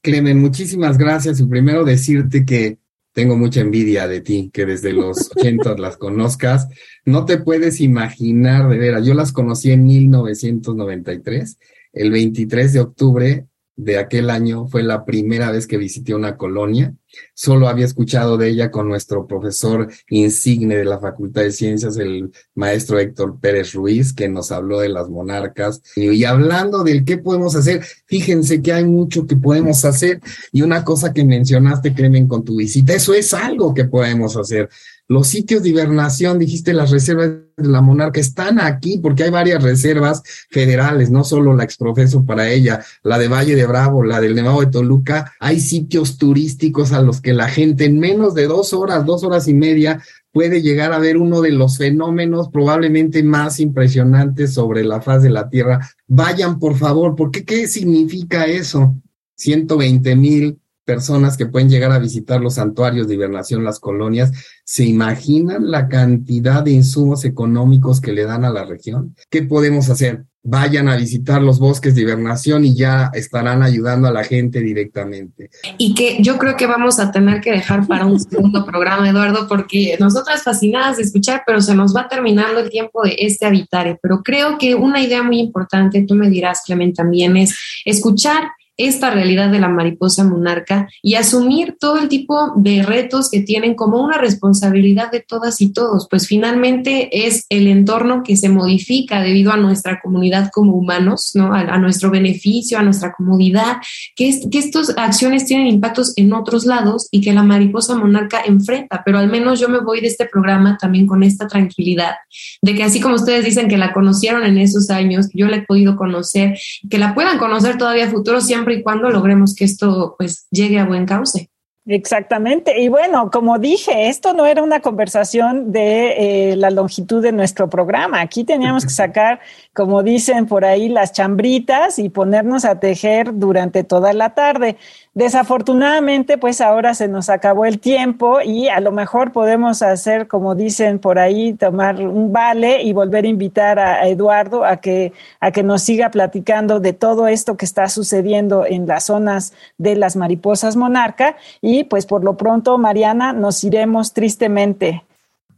Clemen, 0.00 0.40
muchísimas 0.40 0.96
gracias. 0.96 1.40
Y 1.40 1.46
primero 1.46 1.84
decirte 1.84 2.44
que 2.44 2.78
tengo 3.12 3.36
mucha 3.36 3.60
envidia 3.60 4.06
de 4.06 4.20
ti, 4.20 4.48
que 4.52 4.64
desde 4.64 4.92
los 4.92 5.30
80 5.36 5.76
las 5.76 5.96
conozcas. 5.96 6.68
No 7.04 7.24
te 7.24 7.38
puedes 7.38 7.80
imaginar, 7.80 8.68
de 8.68 8.78
veras, 8.78 9.04
yo 9.04 9.14
las 9.14 9.32
conocí 9.32 9.72
en 9.72 9.84
1993. 9.84 11.58
El 11.92 12.12
23 12.12 12.72
de 12.74 12.80
octubre 12.80 13.47
de 13.78 13.96
aquel 13.96 14.28
año 14.28 14.66
fue 14.66 14.82
la 14.82 15.04
primera 15.04 15.52
vez 15.52 15.68
que 15.68 15.78
visité 15.78 16.12
una 16.12 16.36
colonia. 16.36 16.94
Solo 17.32 17.68
había 17.68 17.86
escuchado 17.86 18.36
de 18.36 18.48
ella 18.48 18.72
con 18.72 18.88
nuestro 18.88 19.28
profesor 19.28 19.88
insigne 20.10 20.76
de 20.76 20.84
la 20.84 20.98
Facultad 20.98 21.42
de 21.42 21.52
Ciencias, 21.52 21.96
el 21.96 22.32
maestro 22.56 22.98
Héctor 22.98 23.38
Pérez 23.40 23.74
Ruiz, 23.74 24.12
que 24.12 24.28
nos 24.28 24.50
habló 24.50 24.80
de 24.80 24.88
las 24.88 25.08
monarcas. 25.08 25.80
Y, 25.94 26.24
hablando 26.24 26.82
del 26.82 27.04
qué 27.04 27.18
podemos 27.18 27.54
hacer, 27.54 27.84
fíjense 28.06 28.60
que 28.62 28.72
hay 28.72 28.84
mucho 28.84 29.28
que 29.28 29.36
podemos 29.36 29.84
hacer. 29.84 30.20
Y 30.50 30.62
una 30.62 30.84
cosa 30.84 31.12
que 31.12 31.24
mencionaste, 31.24 31.94
Clemen, 31.94 32.26
con 32.26 32.44
tu 32.44 32.56
visita, 32.56 32.94
eso 32.94 33.14
es 33.14 33.32
algo 33.32 33.74
que 33.74 33.84
podemos 33.84 34.36
hacer. 34.36 34.68
Los 35.10 35.28
sitios 35.28 35.62
de 35.62 35.70
hibernación, 35.70 36.38
dijiste, 36.38 36.74
las 36.74 36.90
reservas 36.90 37.30
de 37.56 37.68
la 37.68 37.80
monarca 37.80 38.20
están 38.20 38.60
aquí 38.60 38.98
porque 38.98 39.24
hay 39.24 39.30
varias 39.30 39.62
reservas 39.62 40.22
federales, 40.50 41.10
no 41.10 41.24
solo 41.24 41.56
la 41.56 41.64
exprofeso 41.64 42.26
para 42.26 42.50
ella, 42.50 42.84
la 43.02 43.18
de 43.18 43.28
Valle 43.28 43.56
de 43.56 43.64
Bravo, 43.64 44.04
la 44.04 44.20
del 44.20 44.34
Nevado 44.34 44.60
de 44.60 44.66
Toluca. 44.66 45.32
Hay 45.40 45.60
sitios 45.60 46.18
turísticos 46.18 46.92
a 46.92 47.00
los 47.00 47.22
que 47.22 47.32
la 47.32 47.48
gente 47.48 47.86
en 47.86 47.98
menos 47.98 48.34
de 48.34 48.48
dos 48.48 48.74
horas, 48.74 49.06
dos 49.06 49.24
horas 49.24 49.48
y 49.48 49.54
media 49.54 50.02
puede 50.30 50.60
llegar 50.60 50.92
a 50.92 50.98
ver 50.98 51.16
uno 51.16 51.40
de 51.40 51.52
los 51.52 51.78
fenómenos 51.78 52.50
probablemente 52.50 53.22
más 53.22 53.60
impresionantes 53.60 54.52
sobre 54.52 54.84
la 54.84 55.00
faz 55.00 55.22
de 55.22 55.30
la 55.30 55.48
Tierra. 55.48 55.88
Vayan, 56.06 56.58
por 56.58 56.76
favor, 56.76 57.16
porque 57.16 57.46
¿qué 57.46 57.66
significa 57.66 58.44
eso? 58.44 58.94
120 59.36 60.16
mil 60.16 60.58
personas 60.88 61.36
que 61.36 61.44
pueden 61.44 61.68
llegar 61.68 61.92
a 61.92 61.98
visitar 61.98 62.40
los 62.40 62.54
santuarios 62.54 63.06
de 63.06 63.14
hibernación, 63.14 63.62
las 63.62 63.78
colonias, 63.78 64.32
¿se 64.64 64.86
imaginan 64.86 65.70
la 65.70 65.86
cantidad 65.86 66.62
de 66.62 66.70
insumos 66.70 67.26
económicos 67.26 68.00
que 68.00 68.14
le 68.14 68.24
dan 68.24 68.46
a 68.46 68.50
la 68.50 68.64
región? 68.64 69.14
¿Qué 69.28 69.42
podemos 69.42 69.90
hacer? 69.90 70.24
vayan 70.50 70.88
a 70.88 70.96
visitar 70.96 71.42
los 71.42 71.58
bosques 71.58 71.94
de 71.94 72.02
hibernación 72.02 72.64
y 72.64 72.74
ya 72.74 73.10
estarán 73.12 73.62
ayudando 73.62 74.08
a 74.08 74.12
la 74.12 74.24
gente 74.24 74.60
directamente. 74.60 75.50
Y 75.76 75.94
que 75.94 76.22
yo 76.22 76.38
creo 76.38 76.56
que 76.56 76.66
vamos 76.66 76.98
a 76.98 77.10
tener 77.10 77.42
que 77.42 77.50
dejar 77.50 77.86
para 77.86 78.06
un 78.06 78.18
segundo 78.18 78.64
programa, 78.64 79.10
Eduardo, 79.10 79.46
porque 79.46 79.96
nosotras 80.00 80.42
fascinadas 80.42 80.96
de 80.96 81.02
escuchar, 81.02 81.42
pero 81.46 81.60
se 81.60 81.74
nos 81.74 81.94
va 81.94 82.08
terminando 82.08 82.60
el 82.60 82.70
tiempo 82.70 83.02
de 83.02 83.16
este 83.18 83.44
Habitare. 83.44 83.98
Pero 84.00 84.22
creo 84.22 84.56
que 84.56 84.74
una 84.74 85.02
idea 85.02 85.22
muy 85.22 85.38
importante, 85.38 86.06
tú 86.08 86.14
me 86.14 86.30
dirás, 86.30 86.62
Clement, 86.64 86.96
también 86.96 87.36
es 87.36 87.54
escuchar 87.84 88.52
esta 88.78 89.10
realidad 89.10 89.50
de 89.50 89.58
la 89.58 89.68
mariposa 89.68 90.24
monarca 90.24 90.88
y 91.02 91.14
asumir 91.14 91.76
todo 91.78 91.98
el 91.98 92.08
tipo 92.08 92.52
de 92.56 92.82
retos 92.82 93.28
que 93.30 93.40
tienen 93.40 93.74
como 93.74 94.02
una 94.02 94.18
responsabilidad 94.18 95.10
de 95.10 95.20
todas 95.20 95.60
y 95.60 95.72
todos, 95.72 96.06
pues 96.08 96.26
finalmente 96.26 97.26
es 97.26 97.44
el 97.50 97.66
entorno 97.66 98.22
que 98.22 98.36
se 98.36 98.48
modifica 98.48 99.20
debido 99.20 99.52
a 99.52 99.56
nuestra 99.56 100.00
comunidad 100.00 100.50
como 100.52 100.74
humanos, 100.74 101.32
¿no? 101.34 101.52
A, 101.52 101.78
nuestro 101.78 102.10
beneficio, 102.10 102.78
a 102.78 102.82
nuestra 102.82 103.12
comodidad, 103.12 103.78
que, 104.14 104.28
es, 104.28 104.46
que 104.50 104.58
estas 104.58 104.94
acciones 104.96 105.44
tienen 105.44 105.66
impactos 105.66 106.12
en 106.16 106.32
otros 106.32 106.64
lados 106.64 107.08
y 107.10 107.20
que 107.20 107.32
la 107.32 107.42
mariposa 107.42 107.96
monarca 107.96 108.42
enfrenta, 108.46 109.02
pero 109.04 109.18
al 109.18 109.28
menos 109.28 109.58
yo 109.60 109.68
me 109.68 109.80
voy 109.80 110.00
de 110.00 110.06
este 110.06 110.26
programa 110.26 110.78
también 110.80 111.06
con 111.06 111.22
esta 111.22 111.46
tranquilidad 111.46 112.14
de 112.62 112.74
que 112.74 112.84
así 112.84 113.00
como 113.00 113.16
ustedes 113.16 113.44
dicen 113.44 113.68
que 113.68 113.76
la 113.76 113.92
conocieron 113.92 114.44
en 114.44 114.58
esos 114.58 114.90
años, 114.90 115.28
yo 115.34 115.46
la 115.46 115.56
he 115.56 115.62
podido 115.62 115.96
conocer, 115.96 116.56
que 116.88 116.98
la 116.98 117.14
puedan 117.14 117.38
conocer 117.38 117.76
todavía 117.78 118.06
a 118.06 118.10
futuro 118.10 118.40
siempre 118.40 118.67
y 118.72 118.82
cuando 118.82 119.10
logremos 119.10 119.54
que 119.54 119.64
esto 119.64 120.14
pues 120.18 120.46
llegue 120.50 120.78
a 120.78 120.86
buen 120.86 121.06
cauce. 121.06 121.50
Exactamente. 121.90 122.82
Y 122.82 122.88
bueno, 122.88 123.30
como 123.30 123.58
dije, 123.58 124.10
esto 124.10 124.34
no 124.34 124.44
era 124.44 124.62
una 124.62 124.80
conversación 124.80 125.72
de 125.72 126.50
eh, 126.50 126.56
la 126.56 126.70
longitud 126.70 127.22
de 127.22 127.32
nuestro 127.32 127.70
programa. 127.70 128.20
Aquí 128.20 128.44
teníamos 128.44 128.84
que 128.84 128.90
sacar, 128.92 129.40
como 129.72 130.02
dicen 130.02 130.44
por 130.44 130.66
ahí, 130.66 130.90
las 130.90 131.12
chambritas 131.12 131.98
y 131.98 132.10
ponernos 132.10 132.66
a 132.66 132.78
tejer 132.78 133.30
durante 133.38 133.84
toda 133.84 134.12
la 134.12 134.34
tarde. 134.34 134.76
Desafortunadamente, 135.14 136.38
pues 136.38 136.60
ahora 136.60 136.94
se 136.94 137.08
nos 137.08 137.28
acabó 137.28 137.64
el 137.64 137.80
tiempo 137.80 138.40
y 138.40 138.68
a 138.68 138.78
lo 138.78 138.92
mejor 138.92 139.32
podemos 139.32 139.82
hacer, 139.82 140.28
como 140.28 140.54
dicen 140.54 141.00
por 141.00 141.18
ahí, 141.18 141.54
tomar 141.54 141.96
un 142.06 142.32
vale 142.32 142.82
y 142.82 142.92
volver 142.92 143.24
a 143.24 143.28
invitar 143.28 143.78
a, 143.80 144.06
Eduardo 144.06 144.64
a 144.64 144.76
que, 144.76 145.12
a 145.40 145.50
que 145.50 145.64
nos 145.64 145.82
siga 145.82 146.10
platicando 146.10 146.78
de 146.78 146.92
todo 146.92 147.26
esto 147.26 147.56
que 147.56 147.64
está 147.64 147.88
sucediendo 147.88 148.64
en 148.64 148.86
las 148.86 149.06
zonas 149.06 149.54
de 149.76 149.96
las 149.96 150.14
mariposas 150.14 150.76
monarca. 150.76 151.34
Y 151.60 151.77
pues 151.84 152.06
por 152.06 152.24
lo 152.24 152.36
pronto, 152.36 152.78
Mariana, 152.78 153.32
nos 153.32 153.62
iremos 153.64 154.12
tristemente. 154.12 155.04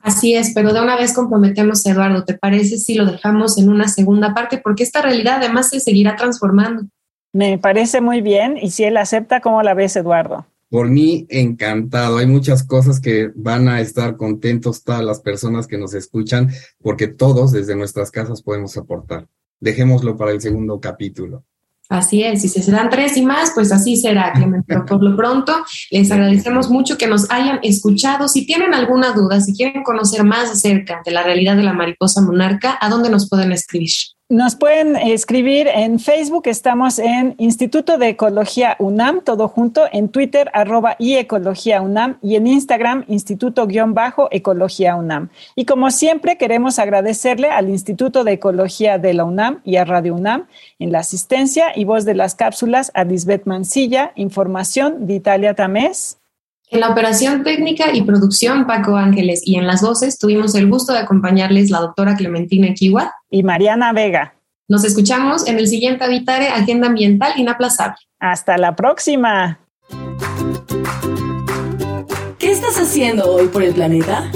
Así 0.01 0.35
es, 0.35 0.53
pero 0.55 0.73
de 0.73 0.81
una 0.81 0.97
vez 0.97 1.13
comprometemos 1.13 1.87
a 1.87 1.91
Eduardo. 1.91 2.25
¿Te 2.25 2.35
parece 2.35 2.79
si 2.79 2.95
lo 2.95 3.05
dejamos 3.05 3.59
en 3.59 3.69
una 3.69 3.87
segunda 3.89 4.35
parte? 4.35 4.59
Porque 4.59 4.83
esta 4.83 5.03
realidad 5.03 5.37
además 5.39 5.69
se 5.69 5.81
seguirá 5.81 6.17
transformando. 6.17 6.85
Me 7.33 7.59
parece 7.59 8.01
muy 8.01 8.23
bien 8.23 8.57
y 8.61 8.71
si 8.71 8.85
él 8.85 8.97
acepta, 8.97 9.41
¿cómo 9.41 9.63
la 9.63 9.75
ves, 9.75 9.95
Eduardo? 9.97 10.47
Por 10.71 10.89
mí, 10.89 11.27
encantado. 11.29 12.19
Hay 12.19 12.27
muchas 12.27 12.63
cosas 12.63 13.01
que 13.01 13.31
van 13.35 13.69
a 13.69 13.81
estar 13.81 14.17
contentos 14.17 14.85
todas 14.85 15.05
las 15.05 15.21
personas 15.21 15.67
que 15.67 15.79
nos 15.79 15.95
escuchan, 15.95 16.51
porque 16.81 17.09
todos 17.09 17.53
desde 17.53 17.77
nuestras 17.77 18.11
casas 18.11 18.43
podemos 18.43 18.77
aportar. 18.77 19.29
Dejémoslo 19.59 20.17
para 20.17 20.31
el 20.31 20.41
segundo 20.41 20.81
capítulo. 20.81 21.45
Así 21.91 22.23
es, 22.23 22.43
si 22.43 22.49
se 22.49 22.63
serán 22.63 22.89
tres 22.89 23.17
y 23.17 23.27
más, 23.27 23.51
pues 23.53 23.73
así 23.73 23.97
será, 23.97 24.33
Clemente. 24.33 24.65
Pero 24.69 24.87
por 24.87 25.03
lo 25.03 25.17
pronto, 25.17 25.53
les 25.91 26.11
agradecemos 26.13 26.71
mucho 26.71 26.97
que 26.97 27.09
nos 27.09 27.29
hayan 27.33 27.59
escuchado. 27.65 28.29
Si 28.29 28.47
tienen 28.47 28.75
alguna 28.75 29.13
duda, 29.13 29.41
si 29.41 29.53
quieren 29.53 29.83
conocer 29.83 30.23
más 30.23 30.49
acerca 30.51 31.03
de 31.05 31.11
la 31.11 31.25
realidad 31.25 31.57
de 31.57 31.65
la 31.65 31.73
mariposa 31.73 32.21
monarca, 32.21 32.79
¿a 32.81 32.89
dónde 32.89 33.11
nos 33.11 33.29
pueden 33.29 33.51
escribir? 33.51 33.91
Nos 34.31 34.55
pueden 34.55 34.95
escribir 34.95 35.67
en 35.67 35.99
Facebook, 35.99 36.45
estamos 36.47 37.01
en 37.01 37.35
Instituto 37.39 37.99
de 37.99 38.11
Ecología 38.11 38.77
UNAM, 38.79 39.23
todo 39.25 39.49
junto, 39.49 39.87
en 39.91 40.09
Twitter, 40.09 40.53
arroba 40.55 40.95
y 41.01 41.17
Ecología 41.17 41.83
UNAM, 41.83 42.17
y 42.23 42.37
en 42.37 42.47
Instagram, 42.47 43.05
Instituto-Ecología 43.09 44.95
UNAM. 44.95 45.31
Y 45.57 45.65
como 45.65 45.91
siempre, 45.91 46.39
queremos 46.39 46.79
agradecerle 46.79 47.51
al 47.51 47.71
Instituto 47.71 48.23
de 48.23 48.35
Ecología 48.35 48.99
de 48.99 49.15
la 49.15 49.25
UNAM 49.25 49.63
y 49.65 49.75
a 49.79 49.85
Radio 49.85 50.15
UNAM 50.15 50.47
en 50.79 50.93
la 50.93 51.01
asistencia 51.01 51.73
y 51.75 51.83
voz 51.83 52.05
de 52.05 52.15
las 52.15 52.37
cápsulas 52.37 52.93
a 52.95 53.03
Lisbeth 53.03 53.47
Mancilla, 53.47 54.13
información 54.15 55.09
de 55.09 55.15
Italia 55.15 55.55
Tamés. 55.55 56.20
En 56.73 56.79
la 56.79 56.91
operación 56.91 57.43
técnica 57.43 57.93
y 57.93 58.03
producción, 58.03 58.65
Paco 58.65 58.95
Ángeles, 58.95 59.43
y 59.45 59.57
en 59.57 59.67
las 59.67 59.83
voces 59.83 60.19
tuvimos 60.19 60.55
el 60.55 60.69
gusto 60.69 60.93
de 60.93 61.01
acompañarles 61.01 61.69
la 61.69 61.81
doctora 61.81 62.15
Clementina 62.15 62.73
Kiwa 62.75 63.13
y 63.29 63.43
Mariana 63.43 63.93
Vega. 63.93 64.35
Nos 64.69 64.85
escuchamos 64.85 65.49
en 65.49 65.59
el 65.59 65.67
siguiente 65.67 66.05
Habitare 66.05 66.47
Agenda 66.47 66.87
Ambiental 66.87 67.33
Inaplazable. 67.37 67.97
Hasta 68.21 68.57
la 68.57 68.77
próxima. 68.77 69.59
¿Qué 72.39 72.53
estás 72.53 72.77
haciendo 72.77 73.29
hoy 73.33 73.49
por 73.49 73.65
el 73.65 73.75
planeta? 73.75 74.31